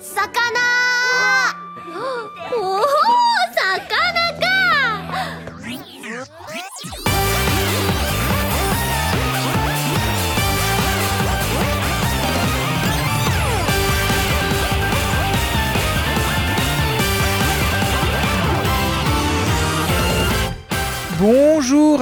[0.00, 0.79] 魚。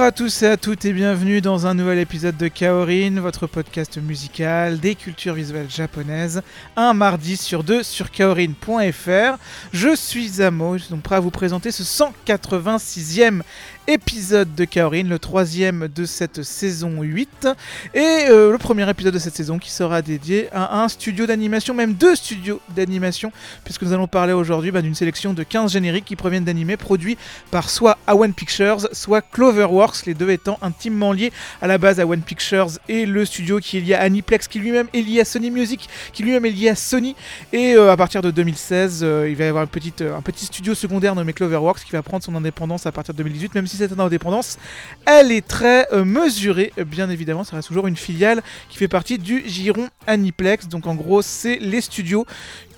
[0.09, 3.99] À tous et à toutes et bienvenue dans un nouvel épisode de Kaorin, votre podcast
[4.01, 6.41] musical des cultures visuelles japonaises,
[6.75, 9.37] un mardi sur deux sur kaorin.fr.
[9.71, 13.41] Je suis Amo, je suis donc prêt à vous présenter ce 186e
[13.89, 17.47] épisode de Kaorin, le troisième de cette saison 8,
[17.95, 21.73] et euh, le premier épisode de cette saison qui sera dédié à un studio d'animation,
[21.73, 23.31] même deux studios d'animation,
[23.63, 27.17] puisque nous allons parler aujourd'hui bah, d'une sélection de 15 génériques qui proviennent d'animés produits
[27.49, 31.33] par soit Awan Pictures, soit Cloverworks, les deux étant intimement liés.
[31.59, 34.59] À la base à One Pictures et le studio qui est lié à Aniplex, qui
[34.59, 37.15] lui-même est lié à Sony Music, qui lui-même est lié à Sony,
[37.53, 40.45] et euh, à partir de 2016, euh, il va y avoir une petite, un petit
[40.45, 43.78] studio secondaire nommé Cloverworks qui va prendre son indépendance à partir de 2018, même si
[43.87, 44.57] cette indépendance,
[45.05, 49.17] elle est très euh, mesurée, bien évidemment, ça reste toujours une filiale qui fait partie
[49.17, 52.25] du giron Aniplex, donc en gros c'est les studios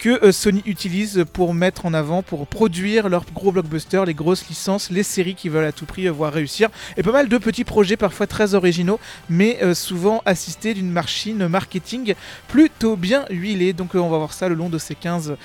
[0.02, 4.49] que euh, Sony utilise pour mettre en avant, pour produire leurs gros blockbusters, les grosses
[4.49, 7.38] licences, les séries qu'ils veulent à tout prix euh, voir réussir, et pas mal de
[7.38, 12.16] petits projets parfois très originaux, mais euh, souvent assistés d'une machine marketing
[12.47, 13.73] plutôt bien huilée.
[13.73, 15.35] Donc on va voir ça le long de ces 15,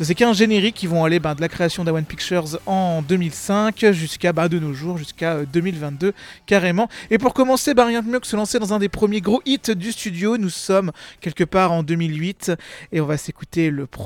[0.00, 3.92] de ces 15 génériques qui vont aller ben, de la création d'Awan Pictures en 2005
[3.92, 6.14] jusqu'à ben, de nos jours, jusqu'à euh, 2022
[6.46, 6.88] carrément.
[7.10, 9.42] Et pour commencer, ben, rien de mieux que se lancer dans un des premiers gros
[9.44, 10.38] hits du studio.
[10.38, 12.52] Nous sommes quelque part en 2008
[12.92, 14.05] et on va s'écouter le premier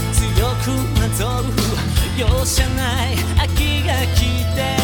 [0.63, 0.67] く
[0.99, 1.53] なぞる。
[2.17, 4.81] 容赦ない秋が来て。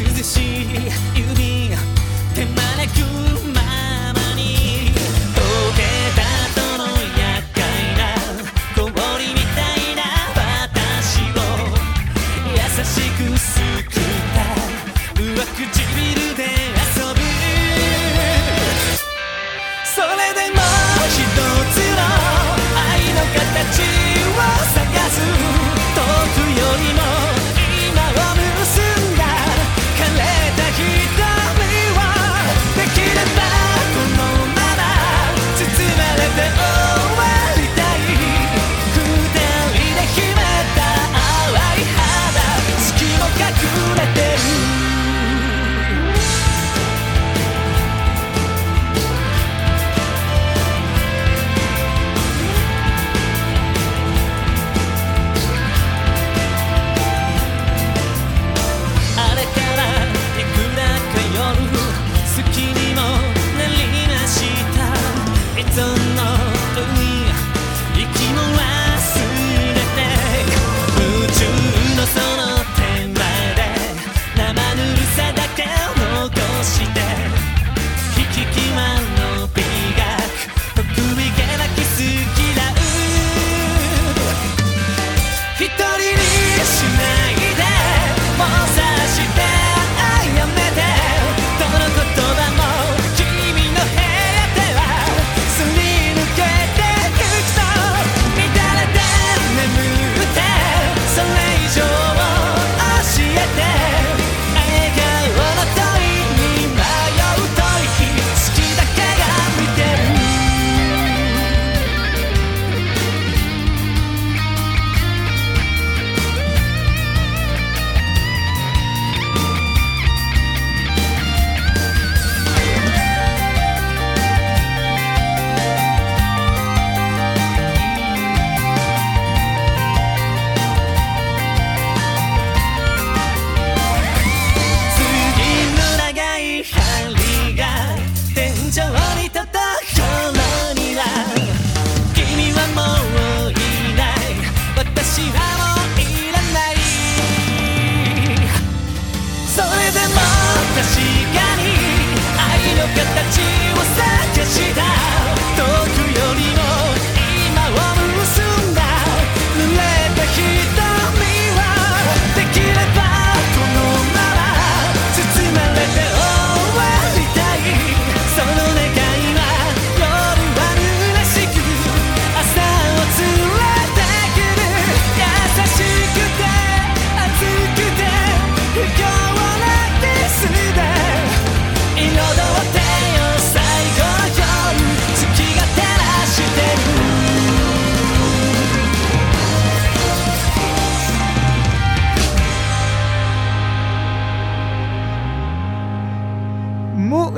[0.00, 1.19] 涼しい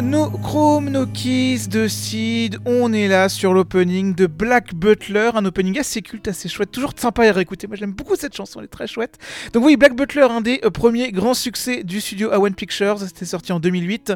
[0.02, 5.78] Monochrome No Kiss de Seed, on est là sur l'opening de Black Butler, un opening
[5.78, 7.68] assez culte, assez chouette, toujours sympa à réécouter.
[7.68, 9.18] Moi j'aime beaucoup cette chanson, elle est très chouette.
[9.52, 13.24] Donc oui, Black Butler, un des euh, premiers grands succès du studio A1 Pictures, c'était
[13.24, 14.12] sorti en 2008.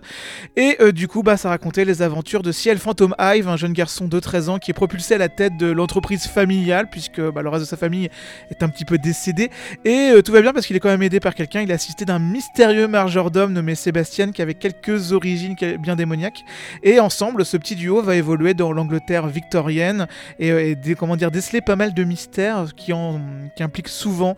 [0.57, 3.73] Et euh, du coup, bah, ça racontait les aventures de Ciel Phantom Hive, un jeune
[3.73, 7.43] garçon de 13 ans qui est propulsé à la tête de l'entreprise familiale, puisque bah,
[7.43, 8.11] le reste de sa famille
[8.51, 9.51] est un petit peu décédé.
[9.85, 11.75] Et euh, tout va bien parce qu'il est quand même aidé par quelqu'un, il est
[11.75, 16.45] assisté d'un mystérieux majordome nommé Sébastien qui avait quelques origines bien démoniaques.
[16.83, 20.07] Et ensemble, ce petit duo va évoluer dans l'Angleterre victorienne
[20.39, 23.21] et, euh, comment dire, déceler pas mal de mystères qui, en,
[23.57, 24.37] qui impliquent souvent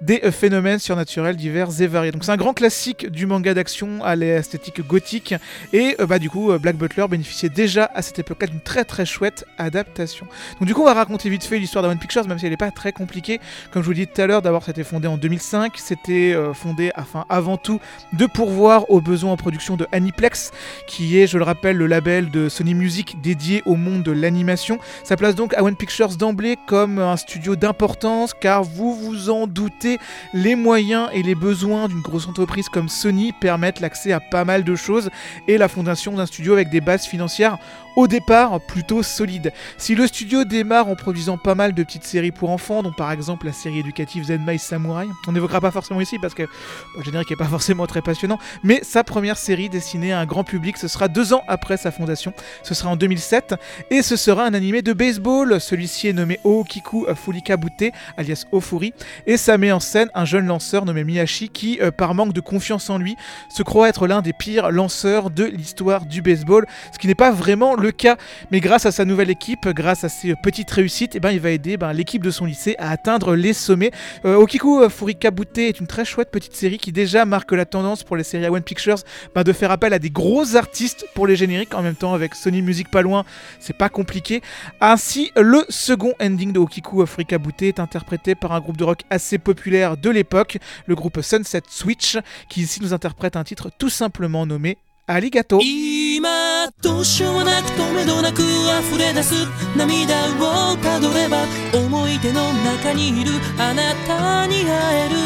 [0.00, 2.12] des euh, phénomènes surnaturels divers et variés.
[2.12, 5.34] Donc c'est un grand classique du manga d'action à l'esthétique gothique.
[5.72, 9.06] Et euh, bah, du coup, Black Butler bénéficiait déjà à cette époque-là d'une très très
[9.06, 10.26] chouette adaptation.
[10.58, 12.56] Donc du coup, on va raconter vite fait l'histoire d'Awan Pictures, même si elle n'est
[12.56, 13.40] pas très compliquée.
[13.72, 15.74] Comme je vous dit tout à l'heure, d'abord c'était fondé en 2005.
[15.76, 17.80] C'était fondé afin avant tout
[18.12, 20.52] de pourvoir aux besoins en production de Aniplex,
[20.86, 24.78] qui est, je le rappelle, le label de Sony Music dédié au monde de l'animation.
[25.04, 29.98] Ça place donc Awan Pictures d'emblée comme un studio d'importance, car vous vous en doutez,
[30.34, 34.64] les moyens et les besoins d'une grosse entreprise comme Sony permettent l'accès à pas mal
[34.64, 35.10] de choses
[35.48, 37.58] et la fondation d'un studio avec des bases financières
[37.96, 39.52] au départ plutôt solides.
[39.78, 43.12] Si le studio démarre en produisant pas mal de petites séries pour enfants, dont par
[43.12, 47.30] exemple la série éducative Zenmai Samurai, on n'évoquera pas forcément ici parce que le générique
[47.30, 50.88] n'est pas forcément très passionnant, mais sa première série destinée à un grand public, ce
[50.88, 52.32] sera deux ans après sa fondation,
[52.62, 53.54] ce sera en 2007,
[53.90, 58.92] et ce sera un animé de baseball, celui-ci est nommé Ookiku Fulika Bute, alias Ofuri,
[59.26, 62.40] et ça met en scène un jeune lanceur nommé Miyashi qui, euh, par manque de
[62.40, 63.16] confiance en lui,
[63.48, 67.30] se croit être l'un des pires lanceurs de l'histoire du baseball, ce qui n'est pas
[67.30, 68.16] vraiment le cas,
[68.50, 71.40] mais grâce à sa nouvelle équipe, grâce à ses euh, petites réussites, eh ben, il
[71.40, 73.90] va aider ben, l'équipe de son lycée à atteindre les sommets.
[74.24, 78.04] Euh, Okiku Furika Bute est une très chouette petite série qui déjà marque la tendance
[78.04, 78.98] pour les séries A1 Pictures
[79.34, 82.34] ben, de faire appel à des gros artistes pour les génériques, en même temps avec
[82.34, 83.24] Sony Music pas loin,
[83.58, 84.42] c'est pas compliqué.
[84.80, 89.00] Ainsi, le second ending de Okiku Furika Bute est interprété par un groupe de rock
[89.10, 92.18] assez populaire de l'époque, le groupe Sunset Switch,
[92.48, 95.60] qui ici nous interprète un titre tout simplement nommé ありがとう。
[95.62, 99.34] 今どうしようもなくとめどなく溢れ出す。
[99.76, 101.44] 涙をたどれば
[101.74, 105.16] 思い出の中にいるあなたに会える。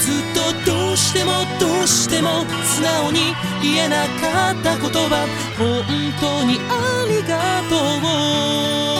[0.00, 0.14] ずっ
[0.66, 3.20] とどうしてもどうしても素直に
[3.62, 5.26] 言えなかった言葉。
[5.58, 5.84] 本
[6.20, 8.93] 当にありがとう。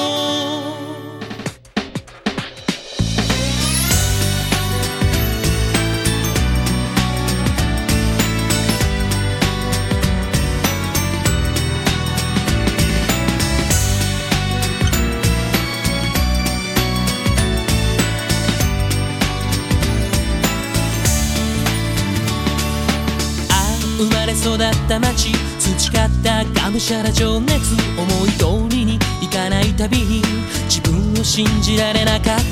[24.45, 30.21] 育った街培ったがむしゃら情熱思い通りにいかないたびに
[30.69, 32.45] 自分を信じられなかった。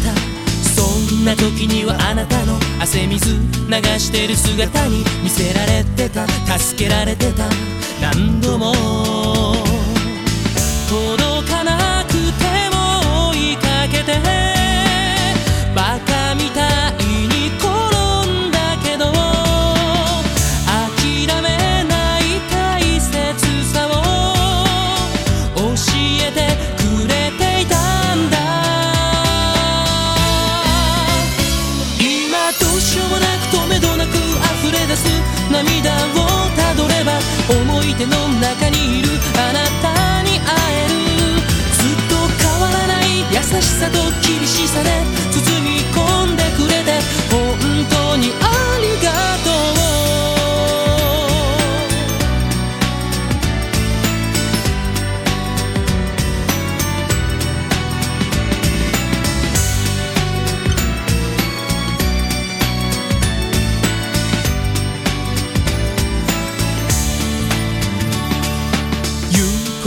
[0.71, 0.83] そ
[1.15, 3.39] んな時にはあなたの汗水流
[3.99, 6.27] してる姿に見せられてた。
[6.59, 7.45] 助けられてた。
[8.01, 8.73] 何度も。
[10.89, 14.19] 届かなくても追いかけて。
[15.75, 17.02] バカみたい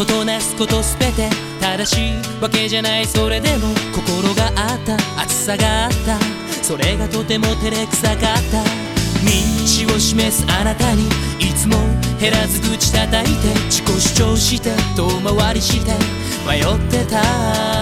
[0.07, 6.19] となすことすべて正しいわけじゃないそれでも心があった熱さがあった
[6.63, 8.17] それがとても照れくさかっ
[8.51, 8.95] た。
[9.25, 11.07] 道を示すあなたに
[11.39, 11.75] いつも
[12.19, 15.91] 減らず口叩いて自己主張して遠回りして
[16.47, 17.74] 迷ってた。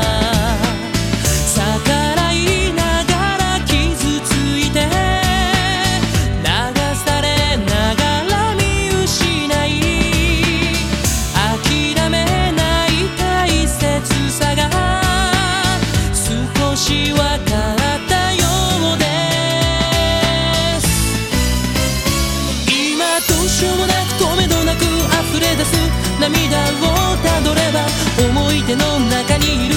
[28.76, 29.76] の中にいる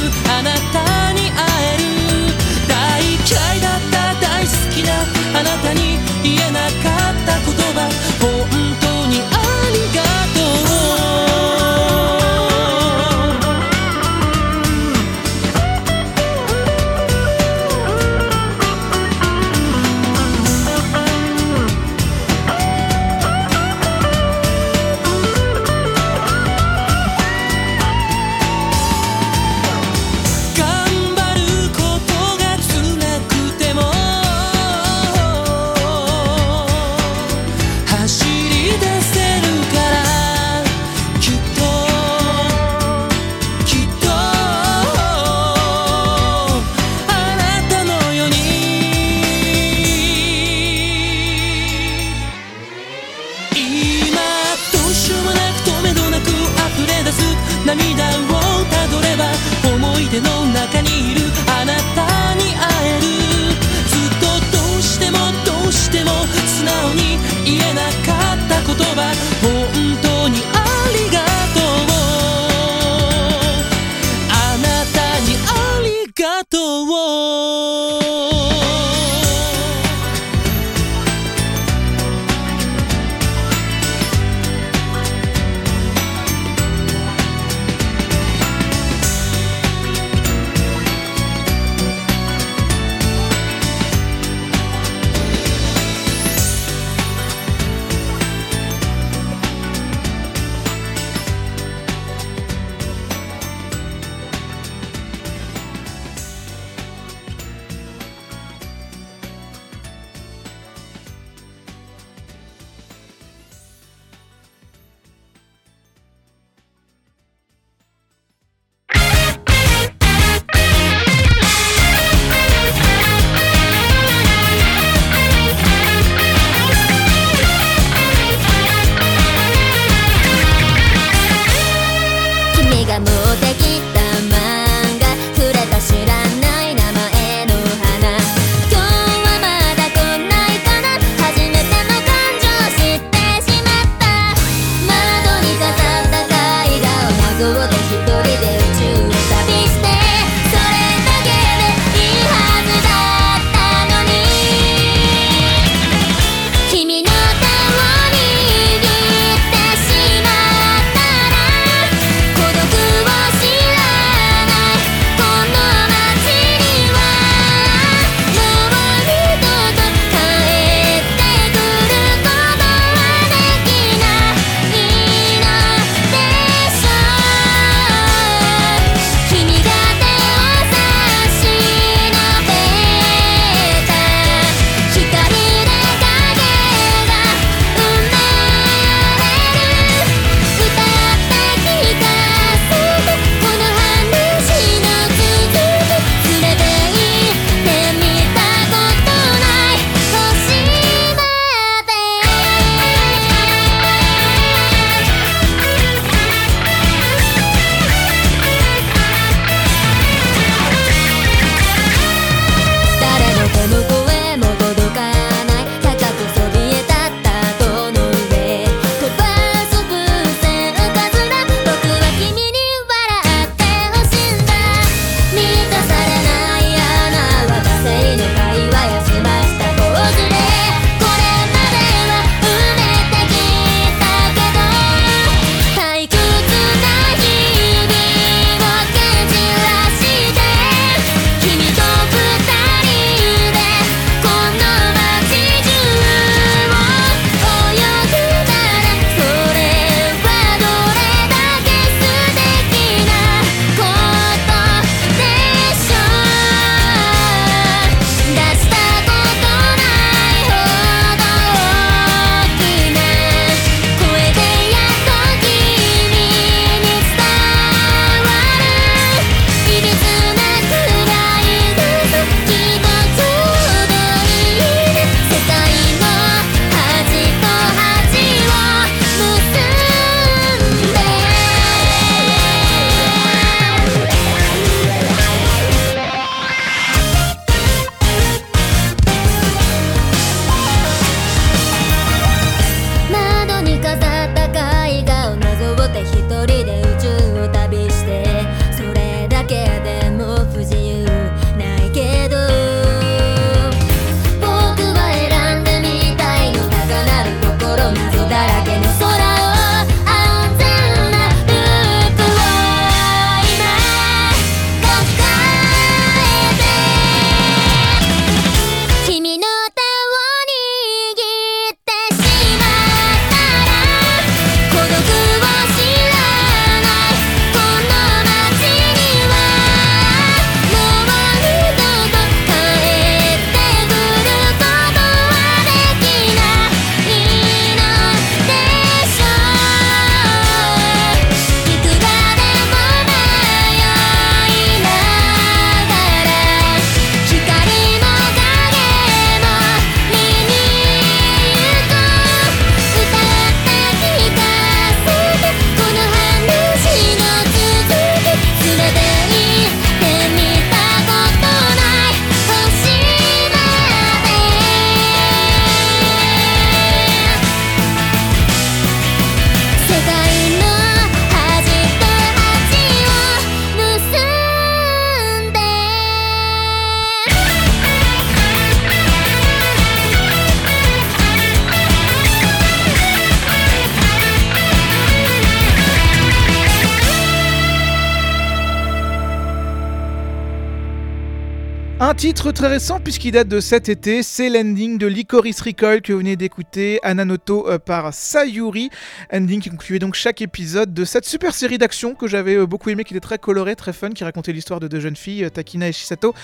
[392.53, 396.35] très récent puisqu'il date de cet été, c'est l'ending de Licorice Recoil que vous venez
[396.35, 398.91] d'écouter, Ananoto euh, par Sayuri,
[399.33, 402.91] ending qui concluait donc chaque épisode de cette super série d'action que j'avais euh, beaucoup
[402.91, 405.51] aimé, qui était très colorée, très fun, qui racontait l'histoire de deux jeunes filles, euh,
[405.51, 406.35] Takina et Shisato,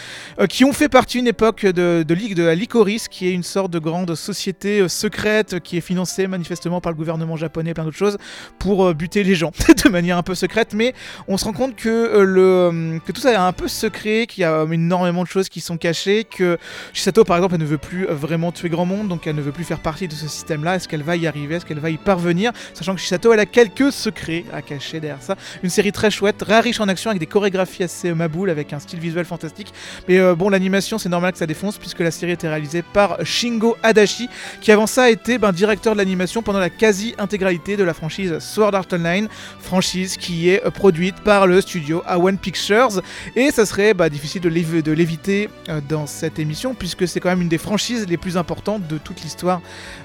[0.49, 3.43] qui ont fait partie une époque de, de, Ligue de la Licorice, qui est une
[3.43, 7.83] sorte de grande société secrète qui est financée manifestement par le gouvernement japonais et plein
[7.83, 8.19] d'autres choses
[8.61, 9.51] pour buter les gens
[9.85, 10.95] de manière un peu secrète, mais
[11.27, 14.45] on se rend compte que, le, que tout ça est un peu secret, qu'il y
[14.45, 16.52] a énormément de choses qui sont cachées, que
[16.93, 19.53] Shisato par exemple elle ne veut plus vraiment tuer grand monde, donc elle ne veut
[19.53, 20.77] plus faire partie de ce système-là.
[20.77, 21.57] Est-ce qu'elle va y arriver?
[21.57, 22.53] Est-ce qu'elle va y parvenir?
[22.75, 25.37] Sachant que Shisato elle a quelques secrets à cacher derrière ça.
[25.63, 28.73] Une série très chouette, très riche en action avec des chorégraphies assez euh, maboules, avec
[28.73, 29.73] un style visuel fantastique.
[30.09, 33.19] Mais euh, bon, l'animation c'est normal que ça défonce puisque la série était réalisée par
[33.25, 34.29] Shingo Adachi,
[34.61, 38.39] qui avant ça a été ben, directeur de l'animation pendant la quasi-intégralité de la franchise
[38.39, 39.29] Sword Art Online,
[39.61, 43.03] franchise qui est euh, produite par le studio A1 Pictures.
[43.37, 45.49] Et ça serait bah, difficile de l'év- de l'éviter
[45.89, 49.23] dans cette émission, puisque c'est quand même une des franchises les plus importantes de toute
[49.23, 49.63] l'histoire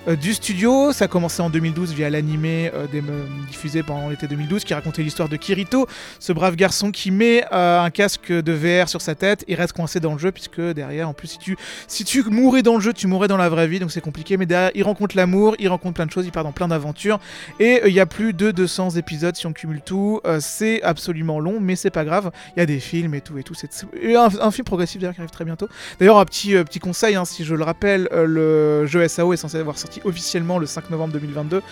[0.08, 0.92] euh, du studio.
[0.94, 5.04] Ça a commencé en 2012 via l'animé euh, euh, diffusé pendant l'été 2012, qui racontait
[5.04, 5.88] l'histoire de Kirito,
[6.20, 10.00] ce brave garçon qui met un casque de VR sur sa tête et reste coincé
[10.00, 12.94] dans le jeu, puisque derrière, en plus, si tu, si tu mourais dans le jeu,
[12.94, 14.38] tu mourrais dans la vraie vie, donc c'est compliqué.
[14.38, 17.20] Mais derrière, il rencontre l'amour, il rencontre plein de choses, il part dans plein d'aventures.
[17.60, 20.22] Et il y a plus de 200 épisodes si on cumule tout.
[20.40, 22.32] C'est absolument long, mais c'est pas grave.
[22.56, 23.54] Il y a des films et tout et tout.
[23.54, 23.70] C'est
[24.16, 25.68] un, un film progressif d'ailleurs qui arrive très bientôt.
[26.00, 29.38] D'ailleurs, petit, euh, petit conseil, hein, si je le rappelle, euh, le jeu SAO est
[29.38, 31.64] censé avoir sorti officiellement le 5 novembre 2022.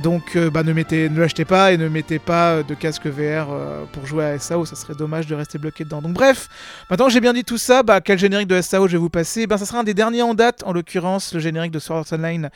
[0.00, 3.48] Donc euh, bah, ne, mettez, ne l'achetez pas et ne mettez pas de casque VR
[3.92, 4.64] pour jouer à SAO.
[4.64, 6.00] Ça serait dommage de rester bloqué dedans.
[6.00, 6.48] Donc bref,
[6.88, 9.10] maintenant que j'ai bien dit tout ça, bah, quel générique de SAO je vais vous
[9.10, 9.46] passer?
[9.46, 12.18] Ben, Ça sera un des derniers en date, en l'occurrence le générique de Sword Art
[12.18, 12.48] Online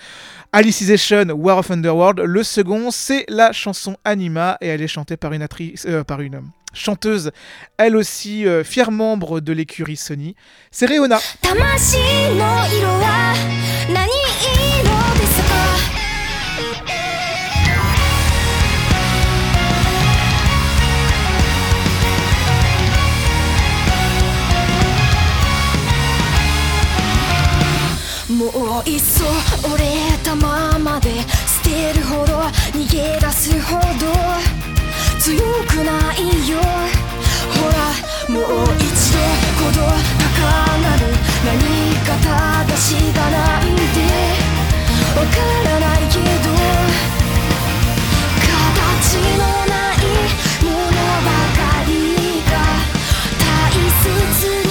[0.53, 2.21] Alicization War of Underworld.
[2.21, 6.41] Le second, c'est la chanson Anima et elle est chantée par une actrice, par une
[6.73, 7.31] chanteuse,
[7.77, 10.35] elle aussi euh, fière membre de l'écurie Sony.
[10.71, 11.19] C'est Réona.
[35.23, 36.19] 強くない
[36.51, 36.59] よ。
[36.59, 37.79] ほら
[38.29, 39.19] もう一度
[39.63, 39.79] ほど
[40.19, 40.35] 高
[40.79, 41.15] 鳴る
[41.47, 41.55] 何
[42.05, 42.09] か
[42.67, 43.79] 正しがなんで
[45.15, 46.51] わからないけど
[48.43, 49.97] 形のない
[50.65, 51.91] ものばかり
[52.51, 52.53] が
[53.39, 53.71] 大
[54.51, 54.62] 切。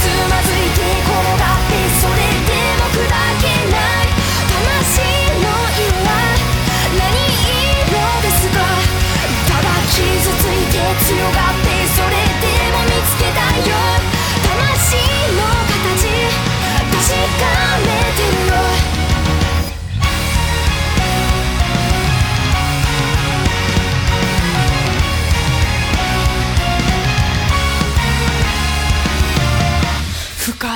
[0.00, 1.79] つまずいて転がって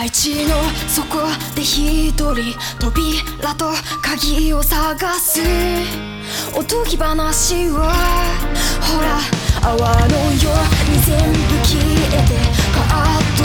[0.05, 0.57] 深い地の
[0.89, 1.19] 底
[1.55, 2.35] で一人
[2.79, 5.41] 扉と鍵を探す。
[6.55, 7.93] おとぎ話は
[8.81, 9.19] ほら
[9.63, 9.77] 泡
[10.09, 11.87] のように全部消え
[12.27, 12.37] て
[12.75, 13.43] カーッと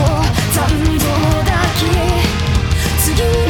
[0.53, 0.59] 残
[0.97, 1.05] 像
[1.45, 1.81] だけ。
[2.99, 3.48] 次の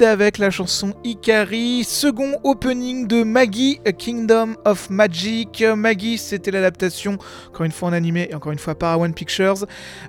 [0.00, 5.64] Avec la chanson Ikari, second opening de Maggie, Kingdom of Magic.
[5.76, 9.66] Maggie, c'était l'adaptation, encore une fois en animé et encore une fois par One Pictures,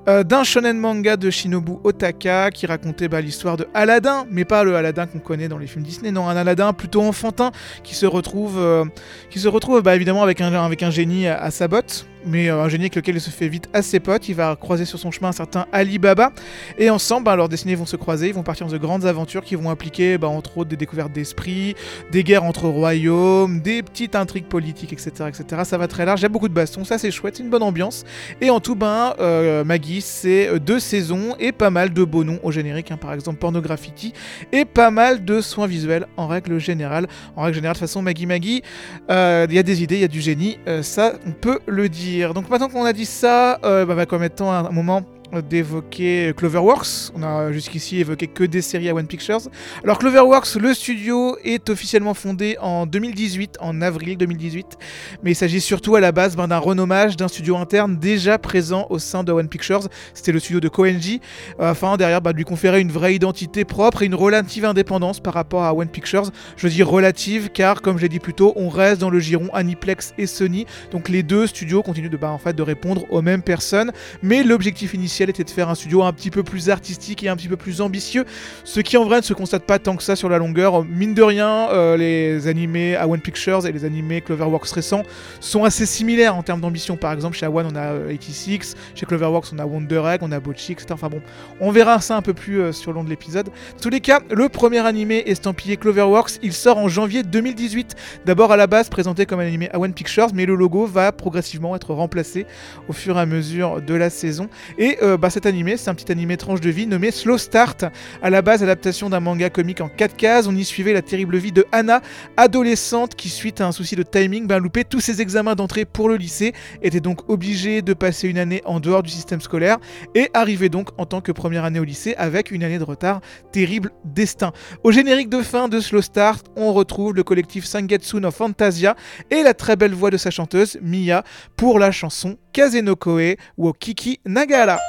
[0.08, 4.64] euh, d'un shonen manga de Shinobu Otaka qui racontait bah, l'histoire de Aladdin, mais pas
[4.64, 7.52] le Aladdin qu'on connaît dans les films Disney, non, un Aladdin plutôt enfantin
[7.84, 8.86] qui se retrouve, euh,
[9.32, 12.50] qui se retrouve bah, évidemment avec un, avec un génie à, à sa botte mais
[12.50, 14.28] euh, un génie avec lequel il se fait vite assez pote.
[14.30, 16.32] Il va croiser sur son chemin un certain Ali Baba.
[16.78, 18.28] Et ensemble, bah, leurs destinées vont se croiser.
[18.28, 21.12] Ils vont partir dans de grandes aventures qui vont impliquer, bah, entre autres, des découvertes
[21.12, 21.76] d'esprit,
[22.12, 25.12] des guerres entre royaumes, des petites intrigues politiques, etc.
[25.28, 25.62] etc.
[25.64, 26.20] Ça va très large.
[26.20, 26.84] Il y a beaucoup de bastons.
[26.84, 27.38] Ça, c'est chouette.
[27.38, 28.04] C'est une bonne ambiance.
[28.42, 32.24] Et en tout, ben, euh, Maggie, c'est euh, deux saisons et pas mal de beaux
[32.24, 32.92] noms au générique.
[32.92, 32.98] Hein.
[32.98, 34.14] par exemple, Pornograffiti.
[34.52, 37.08] Et pas mal de soins visuels en règle générale.
[37.36, 38.62] En règle générale, de toute façon, Maggie Maggie,
[39.10, 40.60] il y a des idées, il y a du génie.
[40.82, 42.09] ça, on peut le dire.
[42.34, 45.04] Donc maintenant qu'on a dit ça, euh, bah, va étant un moment
[45.50, 47.12] d'évoquer Cloverworks.
[47.16, 49.42] On a jusqu'ici évoqué que des séries à One Pictures.
[49.84, 54.78] Alors Cloverworks, le studio est officiellement fondé en 2018, en avril 2018,
[55.24, 58.88] mais il s'agit surtout à la base ben, d'un renommage d'un studio interne déjà présent
[58.90, 59.88] au sein de One Pictures.
[60.14, 61.22] C'était le studio de Koenji,
[61.60, 65.34] afin derrière bah, de lui conférer une vraie identité propre et une relative indépendance par
[65.34, 66.32] rapport à One Pictures.
[66.58, 69.50] Je dis relative car, comme je l'ai dit plus tôt, on reste dans le giron
[69.54, 73.22] Aniplex et Sony, donc les deux studios continuent de, bah, en fait, de répondre aux
[73.22, 73.92] mêmes personnes,
[74.24, 77.36] mais l'objectif initial était de faire un studio un petit peu plus artistique et un
[77.36, 78.26] petit peu plus ambitieux,
[78.64, 80.86] ce qui en vrai ne se constate pas tant que ça sur la longueur.
[80.86, 85.04] Mine de rien, euh, les animés à One Pictures et les animés Cloverworks récents
[85.40, 86.96] sont assez similaires en termes d'ambition.
[86.96, 90.32] Par exemple, chez One on a 86, euh, chez Cloverworks on a Wonder Egg, on
[90.32, 90.88] a Bocchi, etc.
[90.92, 91.22] Enfin bon,
[91.60, 93.50] on verra ça un peu plus euh, sur le long de l'épisode.
[93.82, 97.96] Tous les cas, le premier animé estampillé Cloverworks, il sort en janvier 2018.
[98.26, 101.12] D'abord à la base présenté comme un animé à One Pictures, mais le logo va
[101.12, 102.46] progressivement être remplacé
[102.88, 104.50] au fur et à mesure de la saison.
[104.78, 107.86] Et bah, cet animé, c'est un petit animé tranche de vie nommé Slow Start.
[108.22, 111.38] À la base, adaptation d'un manga comique en 4 cases, on y suivait la terrible
[111.38, 112.02] vie de Anna,
[112.38, 116.10] adolescente qui, suite à un souci de timing, ben, loupait tous ses examens d'entrée pour
[116.10, 119.78] le lycée, était donc obligée de passer une année en dehors du système scolaire
[120.16, 123.22] et arrivait donc en tant que première année au lycée avec une année de retard.
[123.52, 124.52] Terrible destin.
[124.84, 128.96] Au générique de fin de Slow Start, on retrouve le collectif Sangetsu no Fantasia
[129.32, 131.24] et la très belle voix de sa chanteuse Mia
[131.56, 134.80] pour la chanson Kazenokoe ou Kiki Nagara.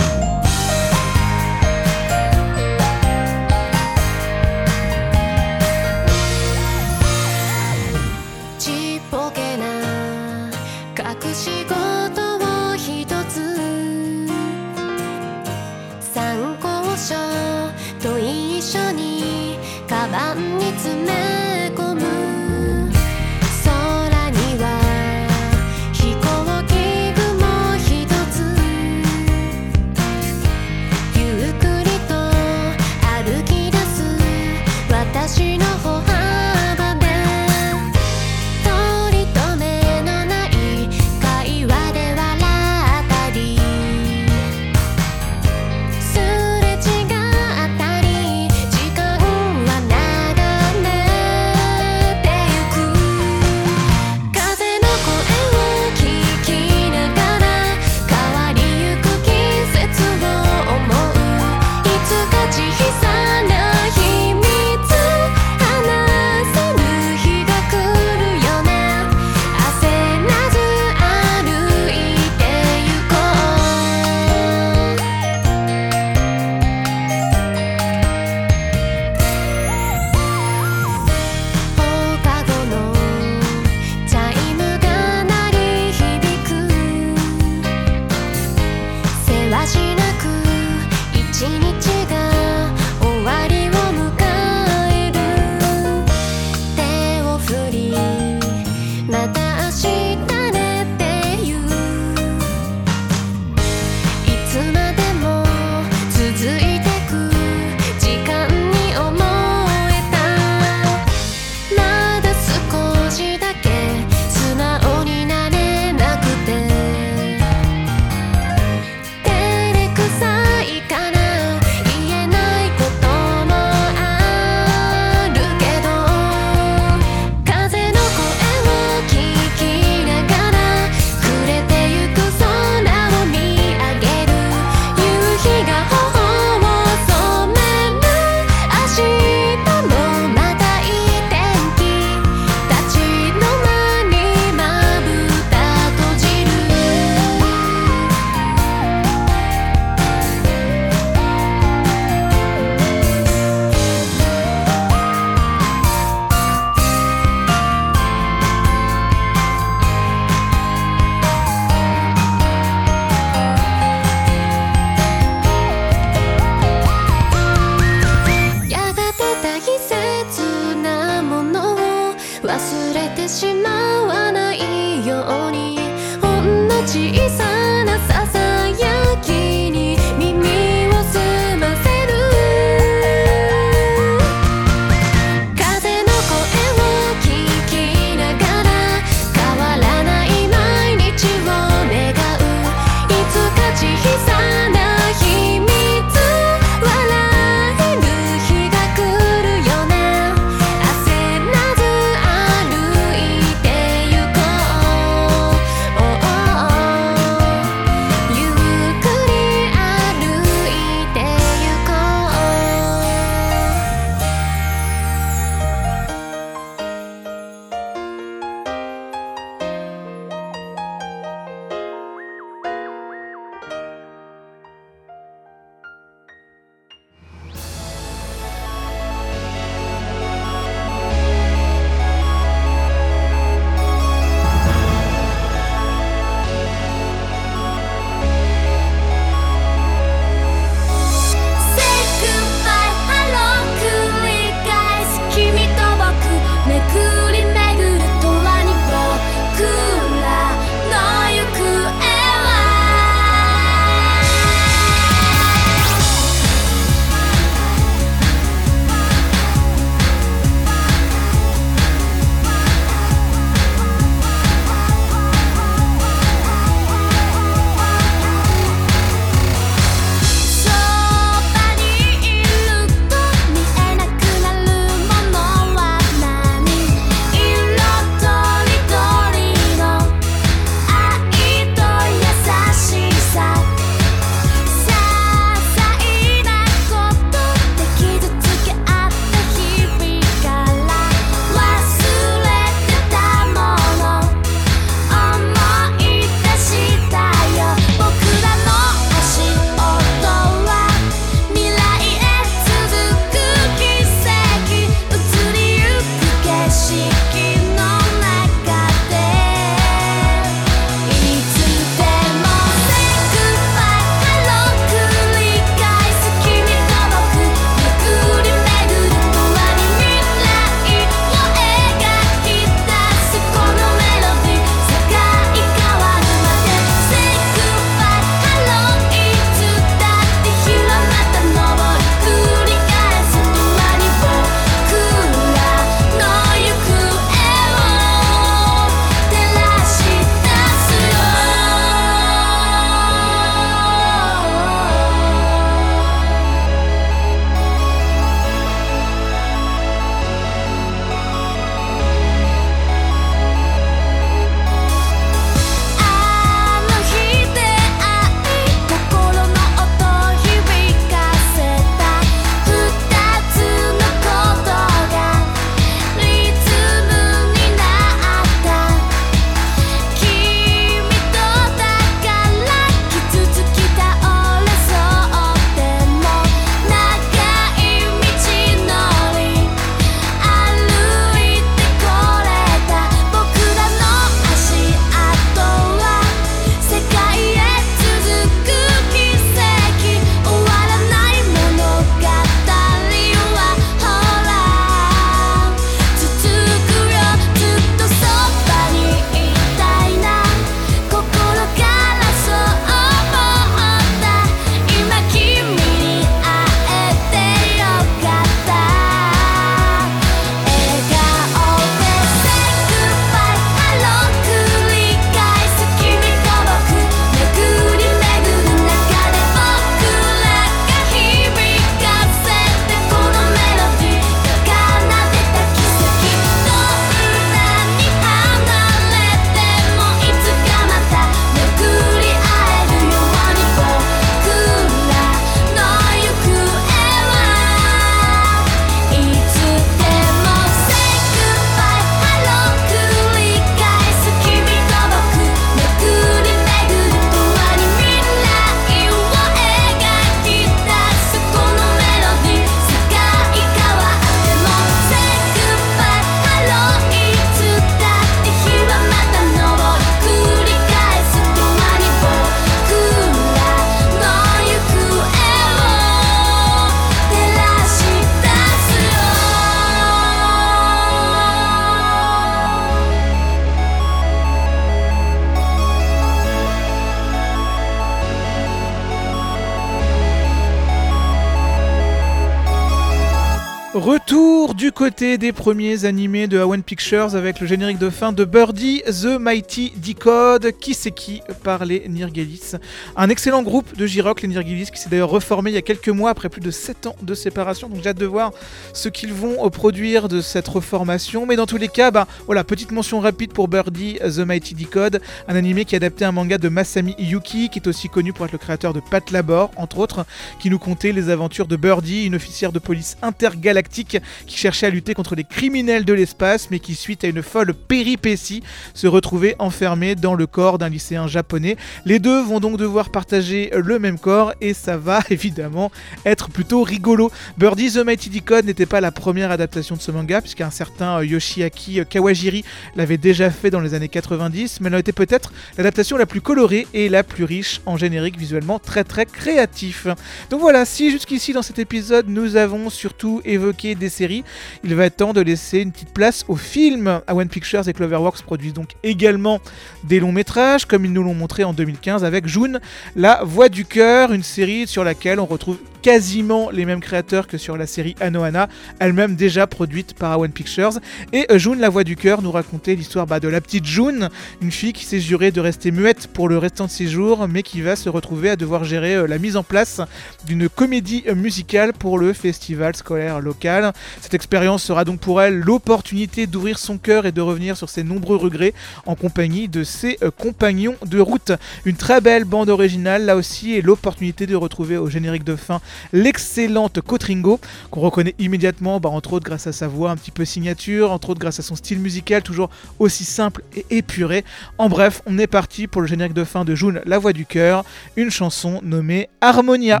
[484.94, 489.40] Côté des premiers animés de Awen Pictures avec le générique de fin de Birdie, The
[489.40, 492.74] Mighty Decode, qui c'est qui par les Nirgelis?
[493.16, 496.10] Un excellent groupe de J-Rock, les Nirgelis, qui s'est d'ailleurs reformé il y a quelques
[496.10, 497.88] mois après plus de 7 ans de séparation.
[497.88, 498.52] Donc j'ai hâte de voir
[498.92, 501.44] ce qu'ils vont produire de cette reformation.
[501.44, 505.20] Mais dans tous les cas, bah, voilà, petite mention rapide pour Birdie, The Mighty Decode,
[505.48, 508.46] un animé qui a adapté un manga de Masami Yuki, qui est aussi connu pour
[508.46, 510.24] être le créateur de Pat Labor, entre autres,
[510.60, 514.90] qui nous contait les aventures de Birdie, une officière de police intergalactique qui cherchait à
[514.90, 518.62] lutter contre les criminels de l'espace, mais qui, suite à une folle péripétie,
[518.94, 521.76] se retrouvait enfermé dans le corps d'un lycéen japonais.
[522.04, 525.90] Les deux vont donc devoir partager le même corps et ça va évidemment
[526.24, 527.30] être plutôt rigolo.
[527.58, 532.00] Birdie the Mighty Decode n'était pas la première adaptation de ce manga, puisqu'un certain Yoshiaki
[532.08, 532.64] Kawajiri
[532.96, 536.86] l'avait déjà fait dans les années 90, mais elle été peut-être l'adaptation la plus colorée
[536.94, 540.06] et la plus riche en générique visuellement très très créatif.
[540.50, 544.44] Donc voilà, si jusqu'ici dans cet épisode nous avons surtout évoqué des séries,
[544.82, 547.20] il va être temps de laisser une petite place aux films.
[547.28, 549.60] One Pictures et Cloverworks produisent donc également
[550.02, 552.80] des longs métrages, comme ils nous l'ont montré en 2015 avec June,
[553.16, 557.56] La Voix du Cœur, une série sur laquelle on retrouve quasiment les mêmes créateurs que
[557.56, 561.00] sur la série Anohana, elle-même déjà produite par One Pictures.
[561.32, 564.28] Et euh, June, la voix du cœur, nous racontait l'histoire bah, de la petite June,
[564.60, 567.62] une fille qui s'est jurée de rester muette pour le restant de ses jours, mais
[567.62, 570.02] qui va se retrouver à devoir gérer euh, la mise en place
[570.46, 573.94] d'une comédie euh, musicale pour le festival scolaire local.
[574.20, 578.04] Cette expérience sera donc pour elle l'opportunité d'ouvrir son cœur et de revenir sur ses
[578.04, 578.74] nombreux regrets
[579.06, 581.52] en compagnie de ses compagnons de route.
[581.86, 585.80] Une très belle bande originale là aussi et l'opportunité de retrouver au générique de fin
[586.12, 590.44] l'excellente Cotringo, qu'on reconnaît immédiatement, bah, entre autres grâce à sa voix un petit peu
[590.44, 594.44] signature, entre autres grâce à son style musical toujours aussi simple et épuré.
[594.78, 597.46] En bref, on est parti pour le générique de fin de June, La Voix du
[597.46, 597.84] Cœur,
[598.16, 600.00] une chanson nommée Harmonia.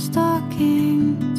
[0.00, 1.29] Stalking.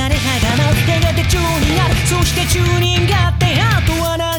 [0.00, 1.30] 枯葉が舞ってて
[2.06, 4.29] そしてチューニングってあとはない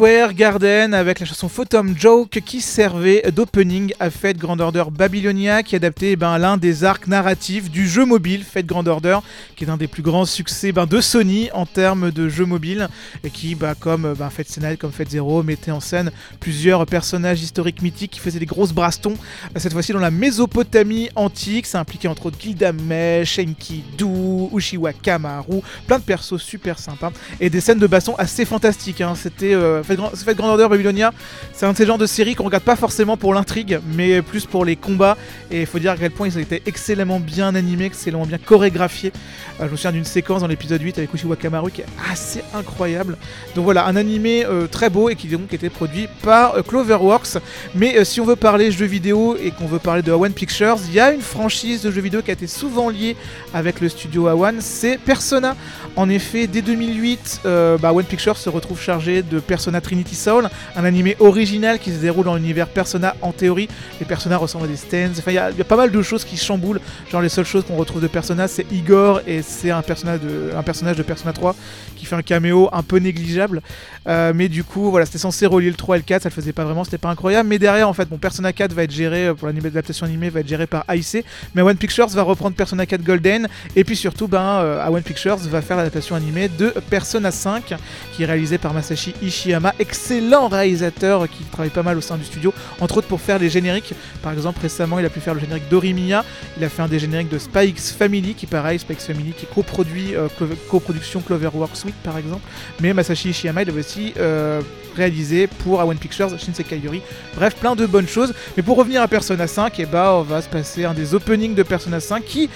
[0.00, 5.62] Square Garden avec la chanson Photom Joke qui servait d'opening à Fate Grand Order Babylonia
[5.62, 9.18] qui adaptait ben, l'un des arcs narratifs du jeu mobile Fate Grand Order
[9.56, 12.88] qui est un des plus grands succès ben, de Sony en termes de jeu mobile
[13.24, 17.42] et qui ben, comme ben, Fate Scénario comme Fate Zero mettait en scène plusieurs personnages
[17.42, 19.18] historiques mythiques qui faisaient des grosses brastons
[19.56, 25.98] cette fois-ci dans la Mésopotamie antique ça impliquait entre autres Gilgamesh, Enkidu, Uchiwa Kamaru plein
[25.98, 29.02] de persos super sympas et des scènes de baston assez fantastiques.
[29.02, 29.12] hein.
[29.14, 31.12] C'était euh, Fate Grand- Fate Grand Order Babylonia,
[31.52, 34.46] c'est un de ces genres de séries qu'on regarde pas forcément pour l'intrigue, mais plus
[34.46, 35.16] pour les combats.
[35.50, 38.38] Et il faut dire à quel point ils ont été excellemment bien animés, excellemment bien
[38.38, 39.12] chorégraphiés.
[39.60, 42.44] Euh, je me souviens d'une séquence dans l'épisode 8 avec Uchiwa Kamaru qui est assez
[42.54, 43.16] incroyable.
[43.56, 47.38] Donc voilà, un animé euh, très beau et qui donc était produit par euh, Cloverworks.
[47.74, 50.94] Mais si on veut parler jeux vidéo et qu'on veut parler de A1 Pictures, il
[50.94, 53.16] y a une franchise de jeux vidéo qui a été souvent liée
[53.52, 55.56] avec le studio A1, c'est Persona.
[55.96, 60.48] En effet, dès 2008, euh, bah, One Pictures se retrouve chargé de Persona Trinity Soul,
[60.76, 63.14] un animé original qui se déroule dans l'univers Persona.
[63.22, 63.68] En théorie,
[63.98, 65.18] les Persona ressemblent à des stands.
[65.18, 66.80] Enfin, il y, a- pas mal de choses qui chamboulent.
[67.10, 70.50] Genre, les seules choses qu'on retrouve de Persona, c'est Igor et c'est un personnage de,
[70.56, 71.54] un personnage de Persona 3
[71.96, 73.62] qui fait un caméo un peu négligeable.
[74.08, 76.34] Euh, mais du coup, voilà, c'était censé relier le 3 et le 4, ça le
[76.34, 77.48] faisait pas vraiment, c'était pas incroyable.
[77.48, 80.40] Mais derrière, en fait, bon, Persona 4 va être géré, euh, pour l'adaptation animée, va
[80.40, 81.24] être géré par AIC.
[81.54, 83.48] Mais One Pictures va reprendre Persona 4 Golden.
[83.76, 87.74] Et puis surtout, ben, euh, One Pictures va faire l'adaptation animée de Persona 5,
[88.14, 92.24] qui est réalisé par Masashi Ishiyama, excellent réalisateur qui travaille pas mal au sein du
[92.24, 93.94] studio, entre autres pour faire les génériques.
[94.22, 96.24] Par exemple, récemment, il a pu faire le générique d'Orimiya.
[96.56, 100.14] Il a fait un des génériques de Spikes Family, qui pareil, Spikes Family, qui coproduit,
[100.14, 100.28] euh,
[100.70, 102.42] coproduction Cloverworks Week par exemple.
[102.80, 104.60] Mais Masashi Ishiyama, il avait aussi euh,
[104.96, 107.02] réalisé pour A1 Pictures, Shinsekai Yuri.
[107.36, 108.34] Bref, plein de bonnes choses.
[108.56, 111.54] Mais pour revenir à Persona 5, et bah, on va se passer un des openings
[111.54, 112.50] de Persona 5 qui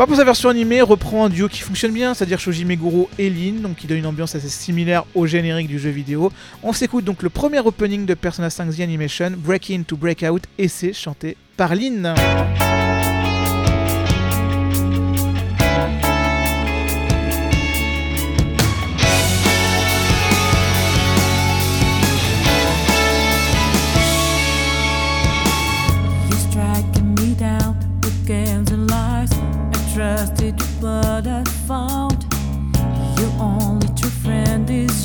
[0.00, 3.28] pas pour sa version animée, reprend un duo qui fonctionne bien, c'est-à-dire Shoji Meguro et
[3.28, 6.32] Lin, donc qui donne une ambiance assez similaire au générique du jeu vidéo.
[6.62, 10.24] On s'écoute donc le premier opening de Persona 5 The Animation, Break In to Break
[10.26, 12.14] Out, et c'est chanté par Lin.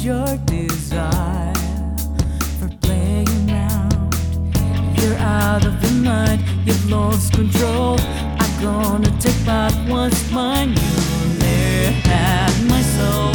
[0.05, 1.53] your desire
[2.59, 4.13] for playing around.
[4.99, 7.99] You're out of the mind, you've lost control.
[8.39, 10.69] I'm gonna take back what's mine.
[10.69, 10.91] You
[11.39, 13.33] never had my soul.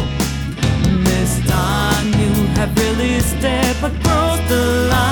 [1.10, 4.62] This time you have really stepped across the
[4.94, 5.08] line.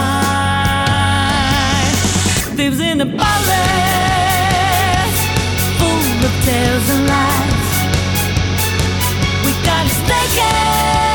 [2.57, 3.59] Thieves in the palace,
[5.79, 7.67] full of tales and lies.
[9.45, 10.27] We gotta stay.
[10.37, 11.08] Yeah.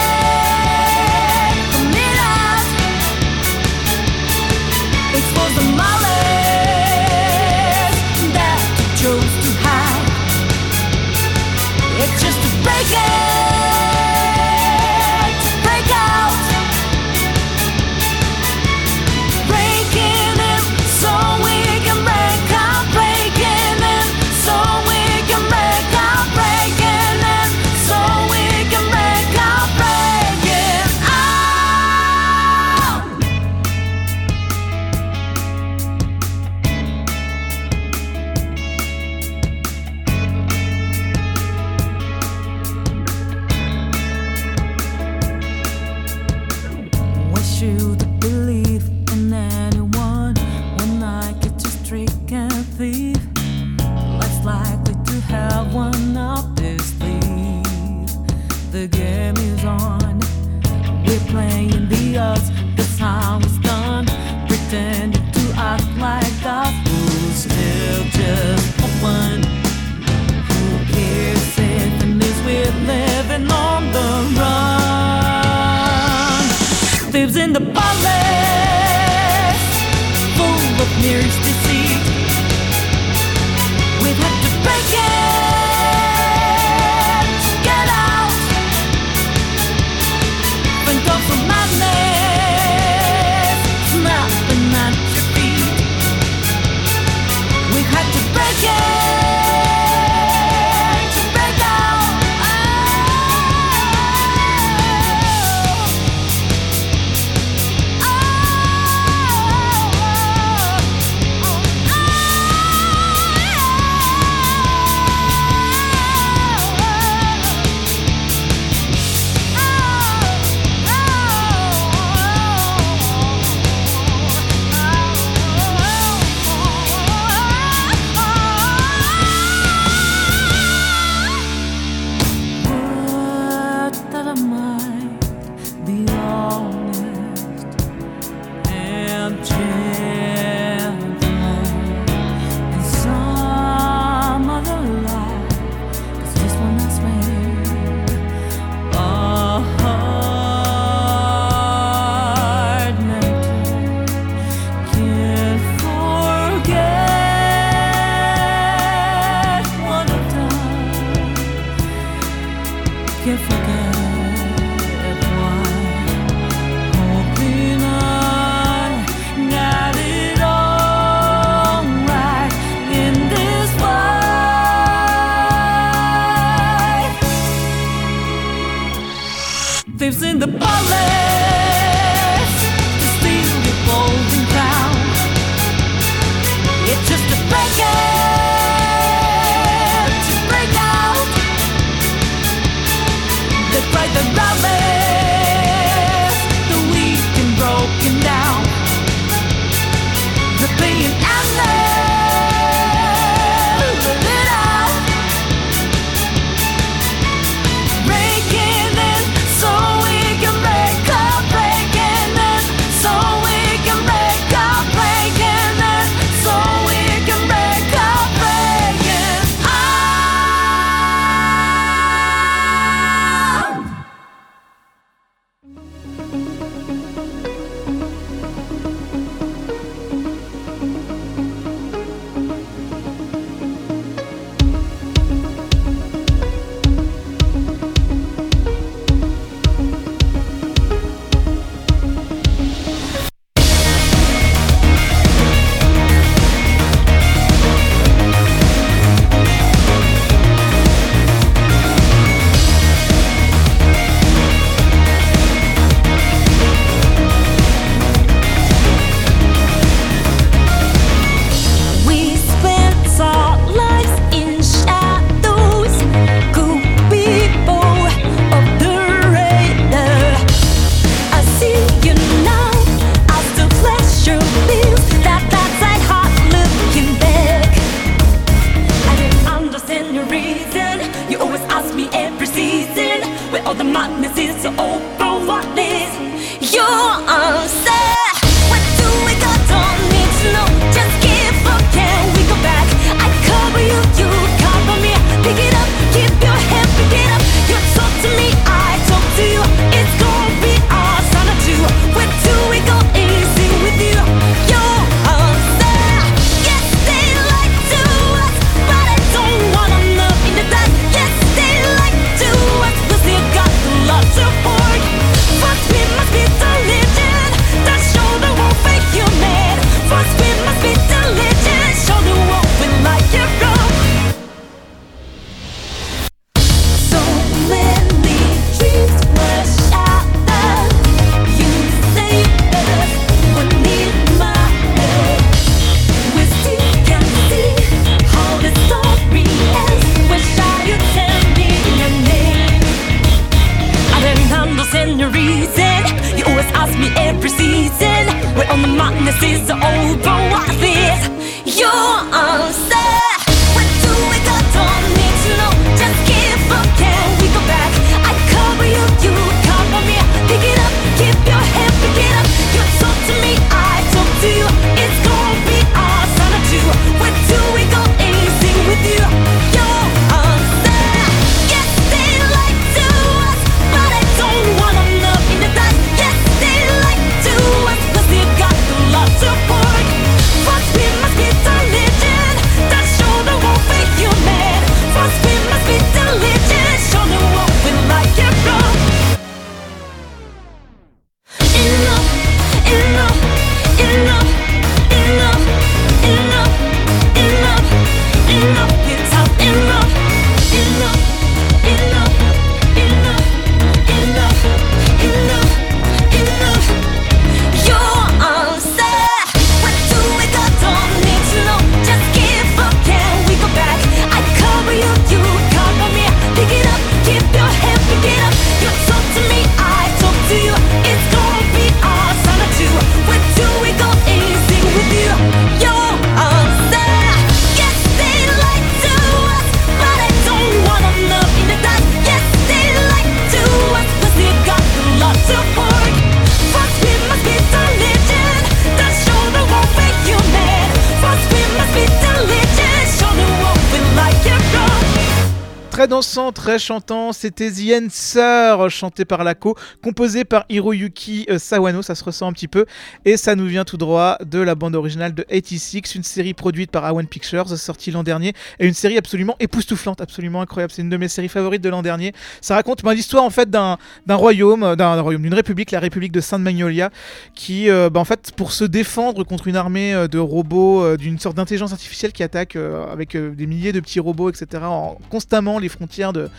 [446.13, 452.13] Dansant, très chantant, c'était The Answer, chanté par Lako, composé par Hiroyuki euh, Sawano, ça
[452.13, 452.85] se ressent un petit peu,
[453.25, 456.91] et ça nous vient tout droit de la bande originale de 86, une série produite
[456.91, 461.09] par Awan Pictures, sortie l'an dernier, et une série absolument époustouflante, absolument incroyable, c'est une
[461.09, 462.31] de mes séries favorites de l'an dernier.
[462.61, 463.97] Ça raconte ben, l'histoire en fait d'un
[464.29, 467.09] royaume, d'un royaume, d'une république, la république de Sainte Magnolia,
[467.55, 471.17] qui, euh, ben, en fait, pour se défendre contre une armée euh, de robots, euh,
[471.17, 475.79] d'une sorte d'intelligence artificielle qui attaque avec des milliers de petits robots, etc., en constamment
[475.79, 476.49] les frontières de,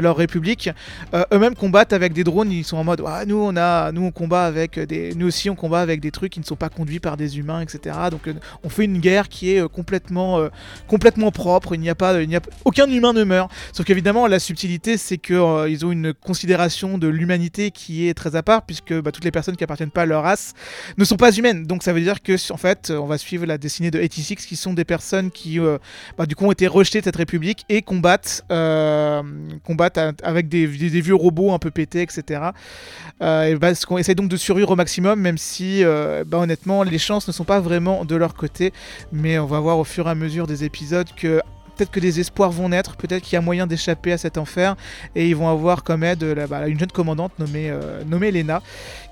[0.00, 0.70] leur république.
[1.14, 2.50] Euh, Eux-mêmes combattent avec des drones.
[2.50, 5.48] Ils sont en mode, ah, nous on a, nous on combat avec des, nous aussi
[5.48, 7.96] on combat avec des trucs qui ne sont pas conduits par des humains, etc.
[8.10, 8.34] Donc euh,
[8.64, 10.48] on fait une guerre qui est euh, complètement,
[10.88, 11.74] complètement propre.
[11.74, 13.50] Il n'y a pas, il n'y a aucun humain ne meurt.
[13.72, 18.36] Sauf qu'évidemment la subtilité, c'est que ils ont une considération de l'humanité qui est très
[18.36, 20.54] à part, puisque bah, toutes les personnes qui appartiennent pas à leur race
[20.98, 21.66] ne sont pas humaines.
[21.66, 24.56] Donc ça veut dire que en fait, on va suivre la destinée de 86, qui
[24.56, 25.58] sont des personnes qui,
[26.18, 28.44] bah, du coup, ont été rejetées de cette république et combattent,
[29.64, 32.40] combattent à- avec des, vieux robots un peu pétés, etc.
[33.22, 36.82] Euh, et parce qu'on essaie donc de survivre au maximum, même si, euh, bah, honnêtement,
[36.82, 38.72] les chances ne sont pas vraiment de leur côté.
[39.12, 41.40] Mais on va voir au fur et à mesure des épisodes que
[41.74, 44.76] peut-être que des espoirs vont naître, peut-être qu'il y a moyen d'échapper à cet enfer,
[45.14, 48.62] et ils vont avoir comme aide euh, bah, une jeune commandante nommée, euh, nommée Lena,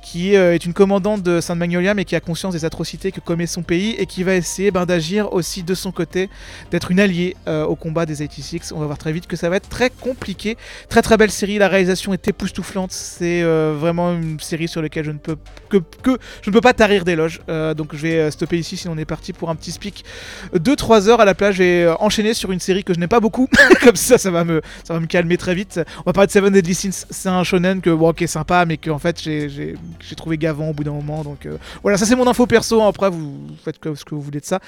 [0.03, 3.21] qui euh, est une commandante de Sainte Magnolia, mais qui a conscience des atrocités que
[3.21, 6.29] commet son pays, et qui va essayer ben, d'agir aussi de son côté,
[6.71, 8.73] d'être une alliée au combat des 86.
[8.73, 10.57] On va voir très vite que ça va être très compliqué.
[10.89, 15.11] Très très belle série, la réalisation est époustouflante, c'est vraiment une série sur laquelle je
[15.11, 15.37] ne peux
[15.69, 17.41] que, que je ne peux pas tarir d'éloges.
[17.77, 20.05] Donc je vais stopper ici, sinon on est parti pour un petit speak
[20.53, 21.61] de 3 heures à la plage.
[21.83, 23.49] Euh, enchaîner sur une série que je n'aime pas beaucoup,
[23.83, 25.81] comme ça, ça va me, ça va me calmer très vite.
[26.01, 27.07] On va parler de Seven Deadly Sins.
[27.11, 29.75] C'est un shonen que bon, ok, sympa, mais que en fait j'ai-
[30.17, 31.25] trouvé gavant au bout d'un moment.
[31.25, 32.81] Donc euh, voilà, ça c'est mon info perso.
[32.83, 32.89] hein.
[32.89, 34.61] Après, vous faites ce que vous voulez de ça.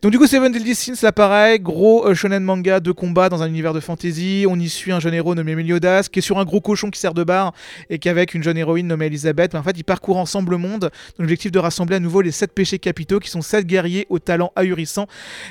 [0.00, 3.42] Donc du coup, Seven Deadly Sins, là pareil, gros euh, shonen manga de combat dans
[3.42, 4.46] un univers de fantasy.
[4.48, 7.00] On y suit un jeune héros nommé Meliodas qui est sur un gros cochon qui
[7.00, 7.52] sert de bar
[7.90, 11.50] et qu'avec une jeune héroïne nommée Elisabeth, en fait, ils parcourent ensemble le monde l'objectif
[11.50, 15.06] de rassembler à nouveau les sept péchés capitaux qui sont sept guerriers au talent ahurissant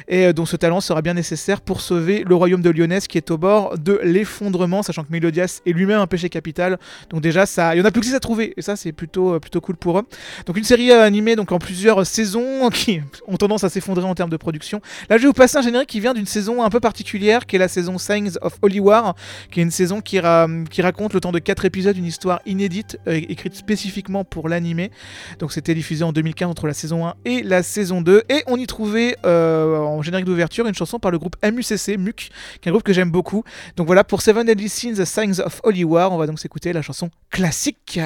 [0.08, 3.18] et euh, dont ce talent sera bien nécessaire pour sauver le royaume de Lyonesse qui
[3.18, 6.80] est au bord de l'effondrement, sachant que Mélodias est lui-même un péché capital.
[7.10, 8.92] Donc déjà, ça, il y en a plus que 6 à trouver, et ça c'est
[8.92, 10.04] plutôt, euh, plutôt cool pour eux.
[10.46, 14.16] Donc une série euh, animée donc en plusieurs saisons qui ont tendance à s'effondrer en
[14.16, 14.82] termes de production.
[15.10, 17.56] Là, je vais vous passer un générique qui vient d'une saison un peu particulière, qui
[17.56, 19.16] est la saison Signs of Holy War,
[19.52, 22.42] qui est une saison qui, ra- qui raconte le temps de 4 épisodes une histoire
[22.46, 24.92] inédite, euh, écrite spécifiquement pour l'animé.
[25.40, 28.24] Donc c'était diffusé en 2015 entre la saison 1 et la saison 2.
[28.30, 31.36] Et on y trouvait en générique d'ouverture une chanson par le groupe
[31.72, 32.32] MUCC, MUC, qui
[32.66, 33.44] est un groupe que j'aime beaucoup.
[33.78, 36.74] Donc voilà, pour Seven Deadly Sins, The Signs of Holy War, on va donc s'écouter
[36.74, 38.00] la chanson classique.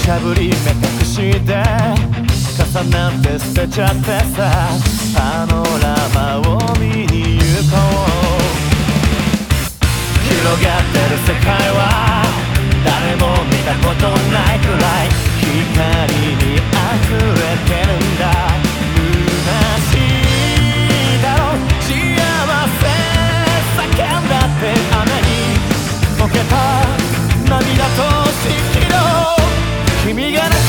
[0.00, 0.56] 土砂降り目隠
[1.04, 1.62] しで
[2.56, 4.40] 傘なんて捨てちゃってさ
[5.14, 6.42] パノラマを
[6.78, 8.40] 見に行こう。
[10.24, 11.80] 広がってる世界は
[12.82, 16.64] 誰も見たことないくらい光に溢
[17.12, 18.24] れてるんだ。
[19.44, 19.52] 虚
[19.84, 19.92] し
[21.18, 21.40] いだろ
[21.80, 21.92] 幸
[22.80, 22.88] せ
[23.76, 24.64] 叫んだって
[24.96, 25.36] 雨に
[26.16, 26.56] 溶けた
[27.50, 28.79] 涙と
[30.09, 30.68] 君が泣く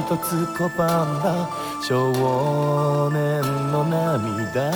[0.00, 0.78] よならを一つ拒ん
[1.22, 1.48] だ
[1.82, 4.70] 少年の涙。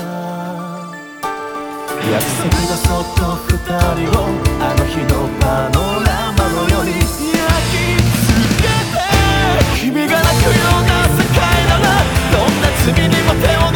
[2.12, 4.20] 約束がそっと二人を
[4.60, 5.08] あの日の
[5.40, 6.90] パノラマのように。
[6.92, 7.08] 焼
[7.70, 8.98] き付けて
[9.80, 11.72] 君が泣くような世界な。
[11.78, 11.86] ら
[12.30, 13.73] どんな罪にも手を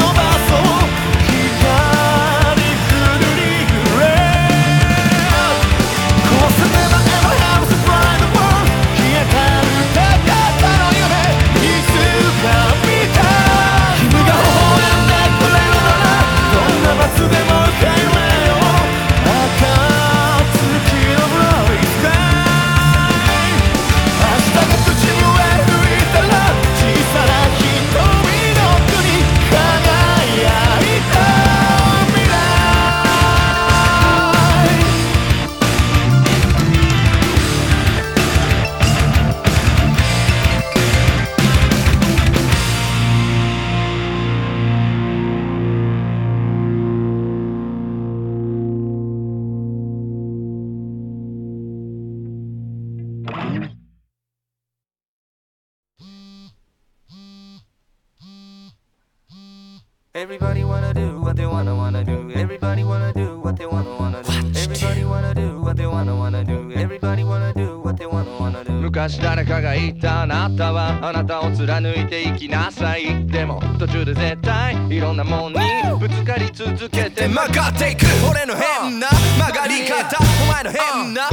[72.09, 73.27] ていきなさい。
[73.27, 75.59] でも途中で絶対いろんなもんに
[76.01, 78.07] ぶつかり続けて曲がっていく。
[78.31, 80.17] 俺の変な曲がり方。
[80.43, 81.29] お前の変な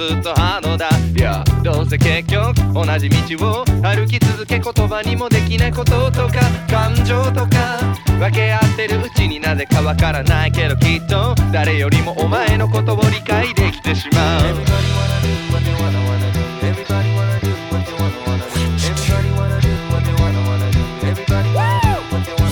[0.00, 6.40] ずっとハーだいやどうせ結局同じ道を歩き続け言葉にもできないこととか
[6.70, 7.78] 感情とか
[8.18, 14.40] 分け合ってるうちになぜかわからないけどきっと誰よりもお前のことを理解できてしまう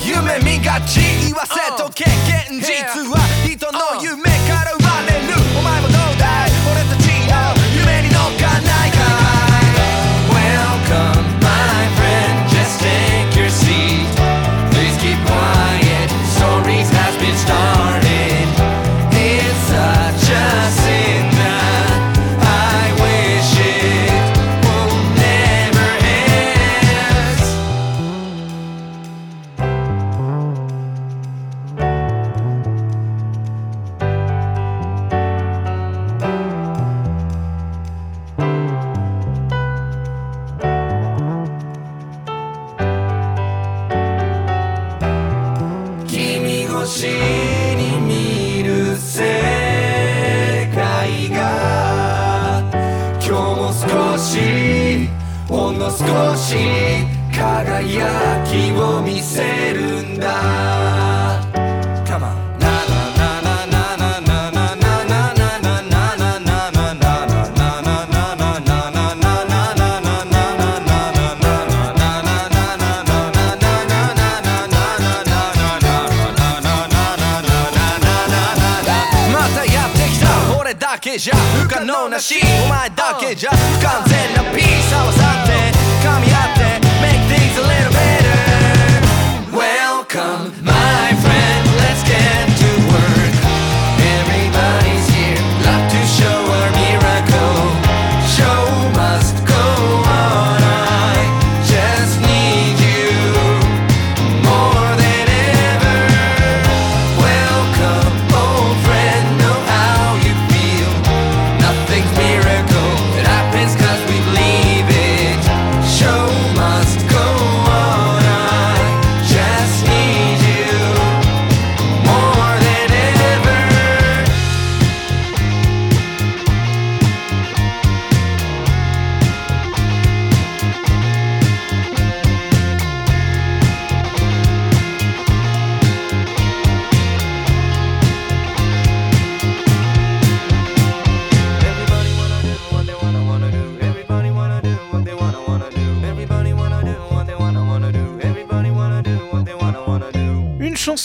[0.05, 3.18] 夢見がち言わせと経験実は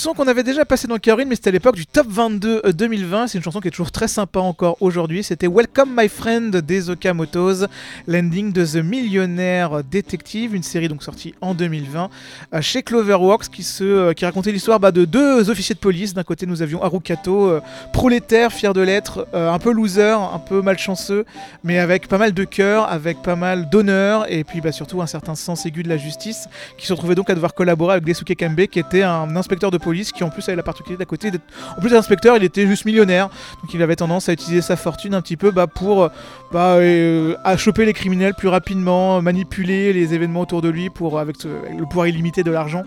[0.04, 2.74] chanson qu'on avait déjà passée dans Caroline, mais c'était à l'époque du top 22 euh,
[2.74, 3.28] 2020.
[3.28, 5.24] C'est une chanson qui est toujours très sympa encore aujourd'hui.
[5.24, 7.68] C'était Welcome My Friend des Okamotos,
[8.06, 12.10] l'ending de The Millionaire Detective, une série donc sortie en 2020
[12.54, 16.14] euh, chez Cloverworks qui, se, euh, qui racontait l'histoire bah, de deux officiers de police.
[16.14, 17.62] D'un côté, nous avions Harukato, euh,
[17.93, 21.24] prolétaire, fier de l'être, euh, un peu loser, un peu malchanceux,
[21.64, 25.08] mais avec pas mal de cœur, avec pas mal d'honneur et puis bah, surtout un
[25.08, 28.36] certain sens aigu de la justice qui se retrouvait donc à devoir collaborer avec Desuke
[28.38, 31.31] Kambe qui était un inspecteur de police qui en plus avait la particularité d'à côté
[31.77, 33.29] en plus d'inspecteur il était juste millionnaire.
[33.61, 36.09] Donc il avait tendance à utiliser sa fortune un petit peu bah, pour
[36.51, 41.43] bah, euh, choper les criminels plus rapidement manipuler les événements autour de lui pour avec
[41.43, 42.83] le pouvoir illimité de l'argent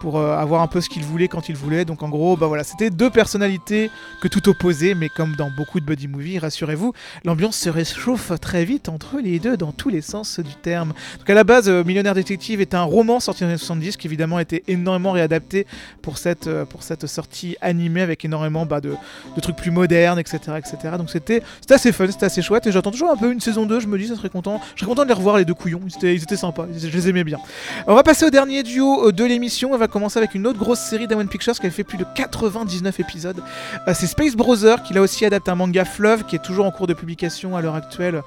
[0.00, 1.84] pour euh, avoir un peu ce qu'il voulait quand il voulait.
[1.84, 5.80] Donc en gros, bah voilà, c'était deux personnalités que tout opposées, mais comme dans beaucoup
[5.80, 6.92] de buddy movies, rassurez-vous,
[7.24, 10.92] l'ambiance se réchauffe très vite entre les deux dans tous les sens du terme.
[11.18, 14.36] Donc à la base, euh, Millionnaire Détective est un roman sorti en 1970 qui évidemment
[14.36, 15.66] a été énormément réadapté
[16.02, 18.94] pour cette, euh, pour cette sortie animée avec énormément bah, de,
[19.40, 20.38] trucs plus modernes, etc.
[20.56, 20.94] etc.
[20.98, 23.80] Donc c'était assez fun, c'était assez chouette et j'attends toujours un peu une saison 2,
[23.80, 24.60] je me dis ça serait content.
[24.74, 26.88] Je serais content de les revoir les deux couillons, ils étaient, ils étaient sympas, je
[26.88, 27.38] les aimais bien.
[27.86, 30.80] On va passer au dernier duo de l'émission, on va commencer avec une autre grosse
[30.80, 33.42] série d'Awan Pictures qui a fait plus de 99 épisodes.
[33.86, 36.70] Euh, c'est Space Brother qui l'a aussi adapté un manga Fleuve qui est toujours en
[36.70, 38.22] cours de publication à l'heure actuelle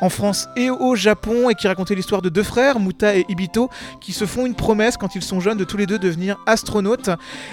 [0.00, 3.70] en France et au Japon et qui racontait l'histoire de deux frères, Muta et Ibito,
[4.00, 7.10] qui se font une promesse quand ils sont jeunes de tous les deux devenir astronautes.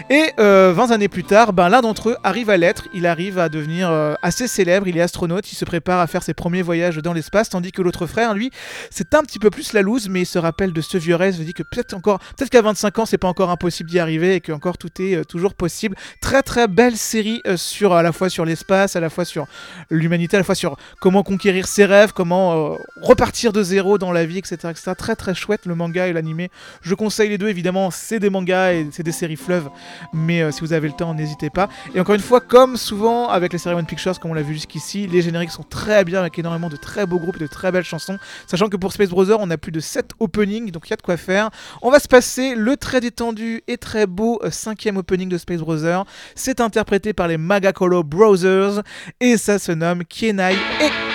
[0.09, 3.39] Et euh, 20 années plus tard, ben, l'un d'entre eux arrive à l'être, il arrive
[3.39, 6.61] à devenir euh, assez célèbre, il est astronaute, il se prépare à faire ses premiers
[6.61, 8.51] voyages dans l'espace, tandis que l'autre frère, lui,
[8.89, 11.35] c'est un petit peu plus la loose, mais il se rappelle de ce vieux rêve,
[11.35, 14.35] se dit que peut-être encore, peut-être qu'à 25 ans, c'est pas encore impossible d'y arriver
[14.35, 15.95] et que encore tout est euh, toujours possible.
[16.21, 19.47] Très très belle série euh, sur à la fois sur l'espace, à la fois sur
[19.89, 24.11] l'humanité, à la fois sur comment conquérir ses rêves, comment euh, repartir de zéro dans
[24.11, 24.91] la vie, etc., etc.
[24.97, 26.49] Très très chouette le manga et l'animé.
[26.81, 27.91] Je conseille les deux évidemment.
[27.91, 29.69] C'est des mangas et c'est des séries fleuves,
[30.13, 31.69] mais si vous avez le temps, n'hésitez pas.
[31.95, 34.53] Et encore une fois, comme souvent avec les séries One Pictures, comme on l'a vu
[34.53, 37.71] jusqu'ici, les génériques sont très bien avec énormément de très beaux groupes et de très
[37.71, 38.17] belles chansons.
[38.47, 40.97] Sachant que pour Space Brother, on a plus de 7 openings, donc il y a
[40.97, 41.49] de quoi faire.
[41.81, 45.59] On va se passer le très détendu et très beau euh, cinquième opening de Space
[45.59, 46.05] Brothers.
[46.35, 48.81] C'est interprété par les Magacolo Brothers
[49.19, 51.13] et ça se nomme Kienai et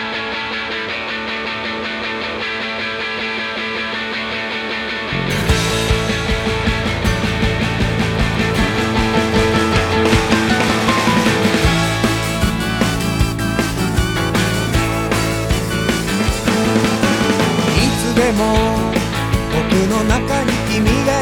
[20.78, 21.17] 君が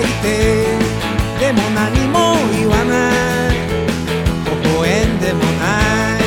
[1.47, 3.55] でも何も言わない。
[4.65, 5.79] 微笑んでもな
[6.19, 6.21] い。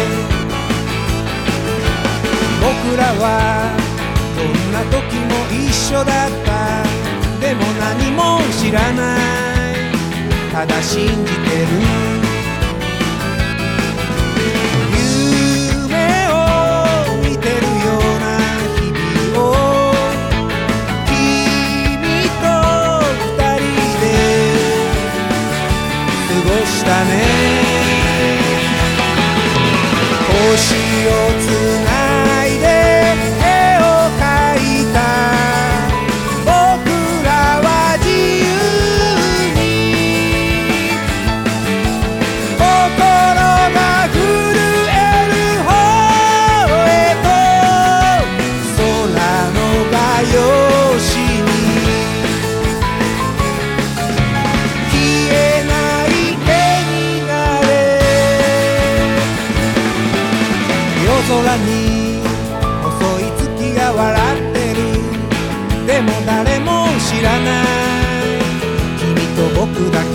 [2.61, 3.27] 僕らは
[4.37, 6.83] どんな時も一緒だった。
[7.41, 10.53] でも何も知らない。
[10.53, 11.49] ただ信じて
[12.13, 12.18] る。
[31.09, 31.38] your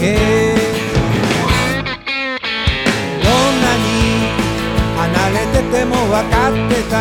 [0.04, 0.12] け。
[3.24, 3.88] どんなに
[4.96, 6.94] 離れてても分かってた。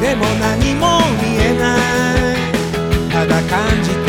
[0.00, 0.84] でも何も
[1.20, 2.42] 見えない。
[3.12, 4.01] ただ感じて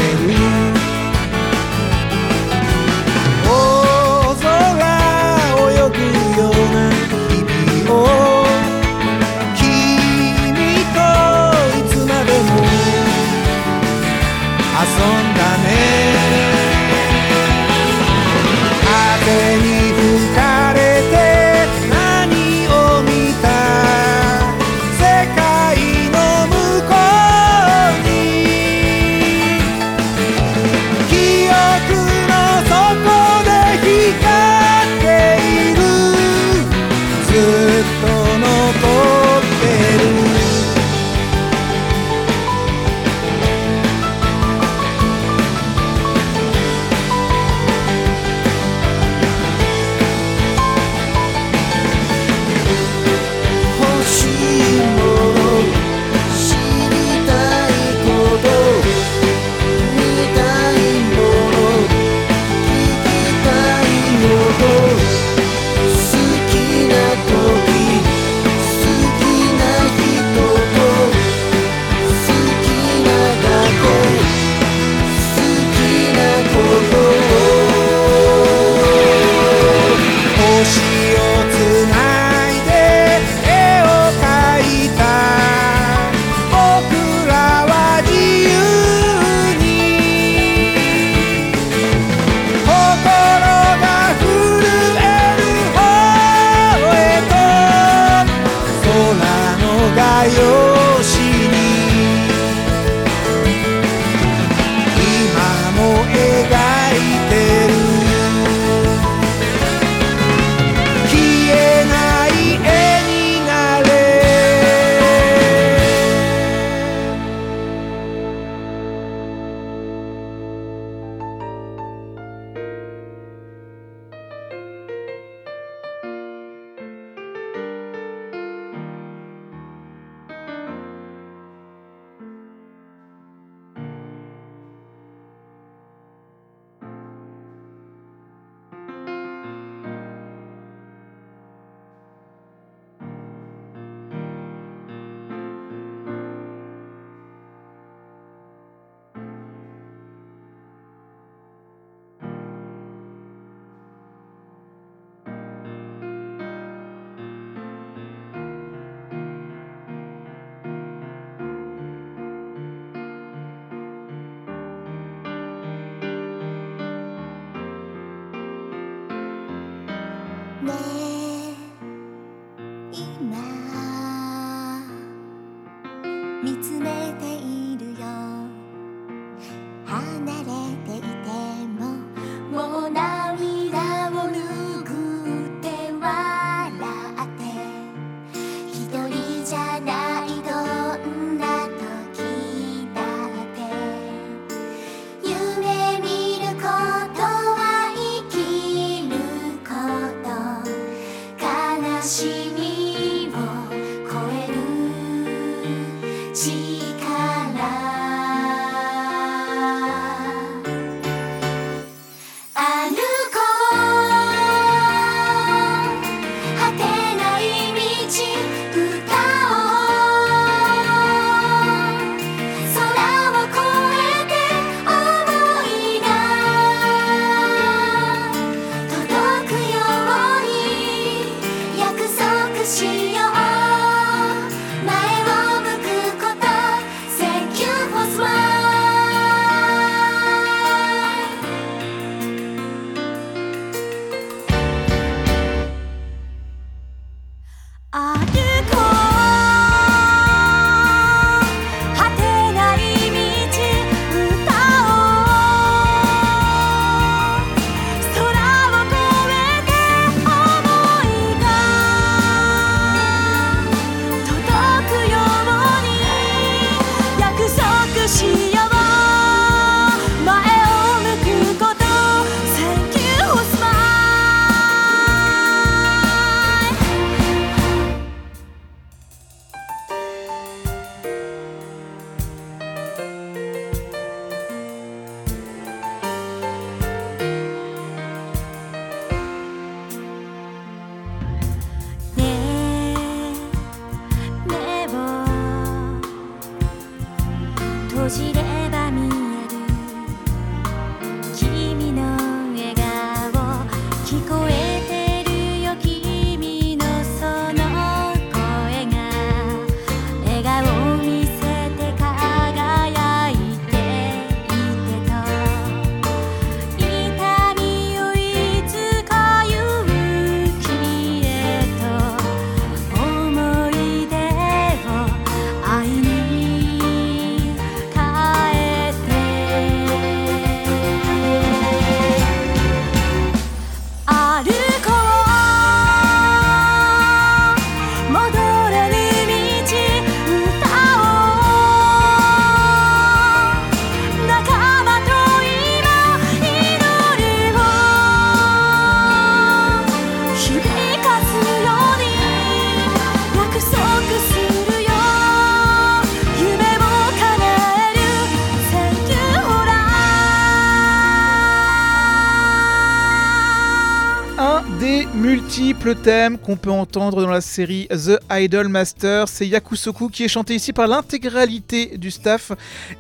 [366.44, 370.74] qu'on peut entendre dans la série The Idol Master, c'est Yakusoku qui est chanté ici
[370.74, 372.52] par l'intégralité du staff.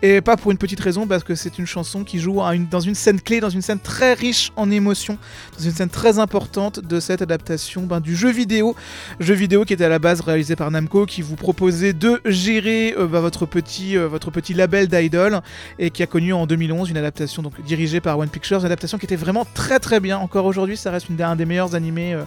[0.01, 2.41] Et pas pour une petite raison parce que c'est une chanson qui joue
[2.71, 5.17] dans une scène clé, dans une scène très riche en émotions,
[5.57, 8.75] dans une scène très importante de cette adaptation ben, du jeu vidéo,
[9.19, 12.95] jeu vidéo qui était à la base réalisé par Namco, qui vous proposait de gérer
[12.97, 15.41] euh, ben, votre petit euh, votre petit label d'idol
[15.79, 18.97] et qui a connu en 2011 une adaptation donc dirigée par One Pictures, une adaptation
[18.97, 20.17] qui était vraiment très très bien.
[20.17, 22.23] Encore aujourd'hui, ça reste un des meilleurs animés, euh,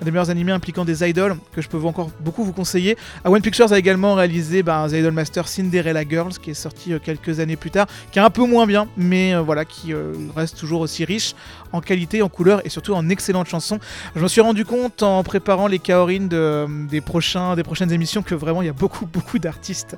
[0.00, 2.96] un des meilleurs animés impliquant des idols que je peux encore beaucoup vous conseiller.
[3.24, 6.92] Ah, One Pictures a également réalisé bah, The Idol Master Cinderella Girls, qui est sorti
[6.92, 9.92] euh, quelques années plus tard, qui est un peu moins bien, mais euh, voilà, qui
[9.92, 11.34] euh, reste toujours aussi riche
[11.72, 13.78] en qualité, en couleur et surtout en excellentes chansons.
[14.14, 18.22] Je me suis rendu compte en préparant les Kaorin de, des, prochains, des prochaines émissions
[18.22, 19.96] que vraiment il y a beaucoup beaucoup d'artistes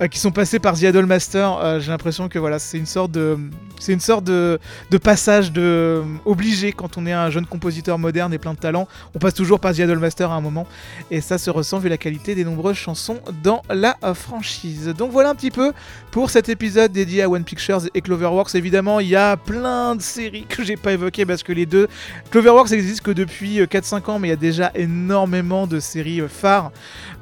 [0.00, 1.58] euh, qui sont passés par The Idol Master.
[1.58, 3.38] Euh, J'ai l'impression que voilà, c'est une sorte de,
[3.78, 4.58] c'est une sorte de,
[5.02, 8.88] passage de obligé quand on est un jeune compositeur moderne et plein de talent.
[9.14, 10.66] On passe toujours par The Idol Master à un moment,
[11.10, 14.92] et ça se ressent vu la qualité des nombreuses chansons dans la euh, franchise.
[14.96, 15.72] Donc voilà un petit peu
[16.10, 18.54] pour cet épisode dédié à One Pictures et Cloverworks.
[18.54, 21.88] Évidemment, il y a plein de séries que j'ai pas évoquées parce que les deux.
[22.30, 26.20] Cloverworks existe que depuis euh, 4-5 ans, mais il y a déjà énormément de séries
[26.20, 26.70] euh, phares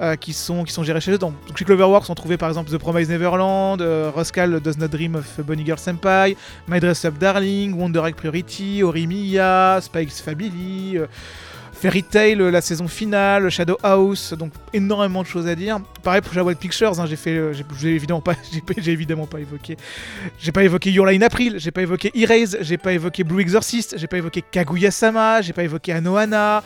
[0.01, 1.19] euh, qui, sont, qui sont gérées chez eux.
[1.19, 4.11] Donc, chez Cloverworks, on trouvait par exemple The Promised Neverland, euh,
[4.61, 6.37] Does Not Dream of Bonnie Girl Senpai,
[6.69, 10.97] My Dress Up Darling, Wonder Egg Priority, Orimiya, Spike's Family.
[10.97, 11.07] euh,
[11.87, 15.79] Fairy Tail, euh, la saison finale, Shadow House, donc énormément de choses à dire.
[16.03, 18.35] Pareil pour Jawel Pictures, j'ai évidemment pas,
[19.39, 19.77] évoqué,
[20.41, 23.95] j'ai pas évoqué Your in April, j'ai pas évoqué Erase, j'ai pas évoqué Blue Exorcist,
[23.99, 26.65] j'ai pas évoqué Kaguya-sama, j'ai pas évoqué Anohana.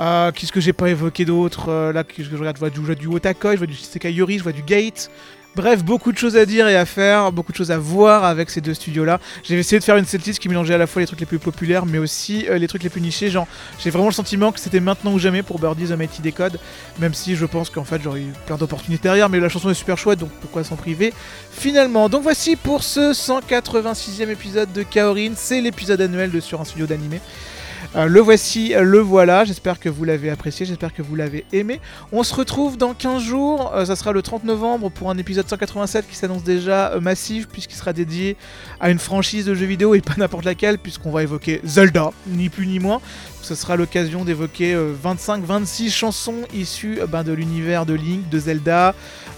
[0.00, 3.08] Euh, Qu'est-ce que j'ai pas évoqué d'autre Euh, Là, que je regarde, je vois du,
[3.08, 5.10] Otakoi, je vois du Shisekai Yuri, je vois du Gate.
[5.56, 8.50] Bref, beaucoup de choses à dire et à faire, beaucoup de choses à voir avec
[8.50, 9.20] ces deux studios-là.
[9.42, 11.38] J'ai essayé de faire une setlist qui mélangeait à la fois les trucs les plus
[11.38, 13.30] populaires, mais aussi euh, les trucs les plus nichés.
[13.30, 16.60] Genre, j'ai vraiment le sentiment que c'était maintenant ou jamais pour Birdie The Mighty Decode,
[16.98, 19.74] même si je pense qu'en fait j'aurais eu plein d'opportunités derrière, mais la chanson est
[19.74, 21.14] super chouette, donc pourquoi s'en priver
[21.50, 22.10] finalement.
[22.10, 26.84] Donc voici pour ce 186e épisode de Kaorin, c'est l'épisode annuel de Sur un studio
[26.84, 27.18] d'animé.
[27.94, 29.44] Euh, le voici, euh, le voilà.
[29.44, 31.80] J'espère que vous l'avez apprécié, j'espère que vous l'avez aimé.
[32.12, 35.48] On se retrouve dans 15 jours, euh, ça sera le 30 novembre pour un épisode
[35.48, 38.36] 187 qui s'annonce déjà massif puisqu'il sera dédié
[38.80, 42.48] à une franchise de jeux vidéo et pas n'importe laquelle puisqu'on va évoquer Zelda, ni
[42.48, 43.00] plus ni moins.
[43.42, 48.92] Ce sera l'occasion d'évoquer 25-26 chansons issues ben, de l'univers de Link, de Zelda,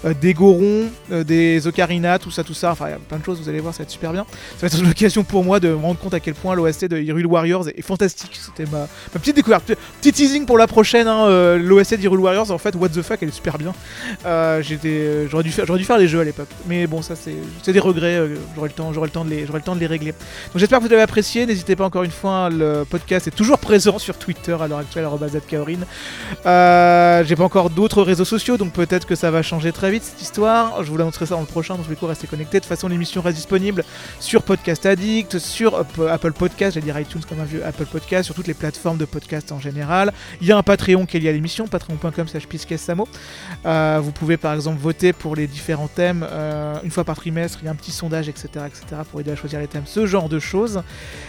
[0.05, 2.71] euh, des Gorons, euh, des Ocarina, tout ça, tout ça.
[2.71, 4.25] Enfin, il y a plein de choses, vous allez voir, ça va être super bien.
[4.57, 6.97] Ça va être l'occasion pour moi de me rendre compte à quel point l'OST de
[6.97, 8.39] Hyrule Warriors est fantastique.
[8.41, 8.87] C'était ma,
[9.19, 9.73] petite découverte.
[10.01, 13.19] Petit- teasing pour la prochaine, hein, euh, l'OST d'Hyrule Warriors, en fait, what the fuck,
[13.21, 13.73] elle est super bien.
[14.23, 16.49] J'aurais, dû faire, j'aurais dû faire les jeux à l'époque.
[16.67, 19.45] Mais bon, ça, c'est, des regrets, euh, j'aurai, le temps, j'aurai, le temps de les,
[19.45, 20.11] j'aurai le temps de les régler.
[20.11, 21.45] Donc j'espère que vous avez apprécié.
[21.45, 25.07] N'hésitez pas encore une fois, le podcast est toujours présent sur Twitter à l'heure actuelle,
[25.47, 25.79] @kaorin.
[27.25, 30.21] J'ai pas encore d'autres réseaux sociaux, donc peut-être que ça va changer très vite cette
[30.21, 30.83] histoire.
[30.83, 32.57] Je vous l'annoncerai ça dans le prochain, donc du coup restez connectés.
[32.57, 33.83] De toute façon, l'émission reste disponible
[34.19, 38.35] sur Podcast Addict, sur Apple Podcast, j'allais dire iTunes comme un vieux Apple Podcast, sur
[38.35, 40.13] toutes les plateformes de podcast en général.
[40.41, 43.07] Il y a un Patreon qui est lié à l'émission, patreon.com slash pisquesamo.
[43.65, 47.59] Euh, vous pouvez par exemple voter pour les différents thèmes euh, une fois par trimestre.
[47.61, 50.05] Il y a un petit sondage, etc., etc., pour aider à choisir les thèmes, ce
[50.05, 50.81] genre de choses.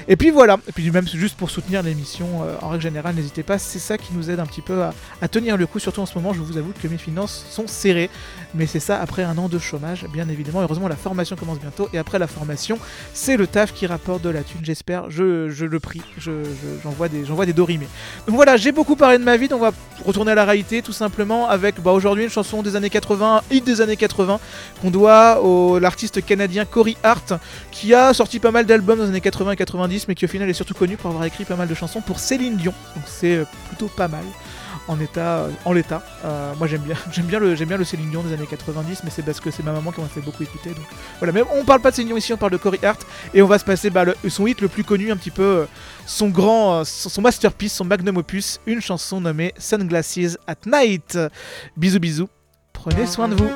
[0.08, 0.58] Et puis voilà.
[0.68, 3.58] Et puis même juste pour soutenir l'émission euh, en règle générale, n'hésitez pas.
[3.58, 5.78] C'est ça qui nous aide un petit peu à, à tenir le coup.
[5.78, 8.10] Surtout en ce moment, je vous avoue que mes finances sont serrées.
[8.54, 10.60] Mais c'est ça après un an de chômage, bien évidemment.
[10.60, 11.88] Heureusement, la formation commence bientôt.
[11.92, 12.78] Et après la formation,
[13.14, 14.60] c'est le taf qui rapporte de la thune.
[14.62, 15.10] J'espère.
[15.10, 16.02] Je, le prie.
[16.18, 17.88] Je, je- j'envoie des, j'envoie dorimés.
[18.26, 19.48] Donc voilà, j'ai beaucoup parlé de ma vie.
[19.48, 19.72] Donc on va
[20.04, 23.54] retourner à la réalité tout simplement avec bah, aujourd'hui une chanson des années 80, un
[23.54, 24.40] hit des années 80
[24.82, 27.34] qu'on doit au l'artiste canadien Cory Hart
[27.70, 30.28] qui a sorti pas mal d'albums dans les années 80 et 90 mais qui au
[30.28, 32.72] final est surtout connu pour avoir écrit pas mal de chansons pour Céline Dion.
[32.94, 34.24] Donc c'est euh, plutôt pas mal
[34.90, 36.02] en état euh, en l'état.
[36.24, 39.02] Euh, moi j'aime bien j'aime bien le j'aime bien le Céline Dion des années 90
[39.04, 40.84] mais c'est parce que c'est ma maman qui m'a fait beaucoup écouter donc
[41.20, 43.00] voilà mais on parle pas de Céline Dion ici on parle de Cory Hart
[43.32, 45.42] et on va se passer bah, le- son hit le plus connu un petit peu
[45.42, 45.64] euh,
[46.06, 51.18] son grand son masterpiece son magnum opus une chanson nommée Sunglasses at Night.
[51.76, 52.28] Bisous bisous.
[52.72, 53.48] Prenez soin de vous.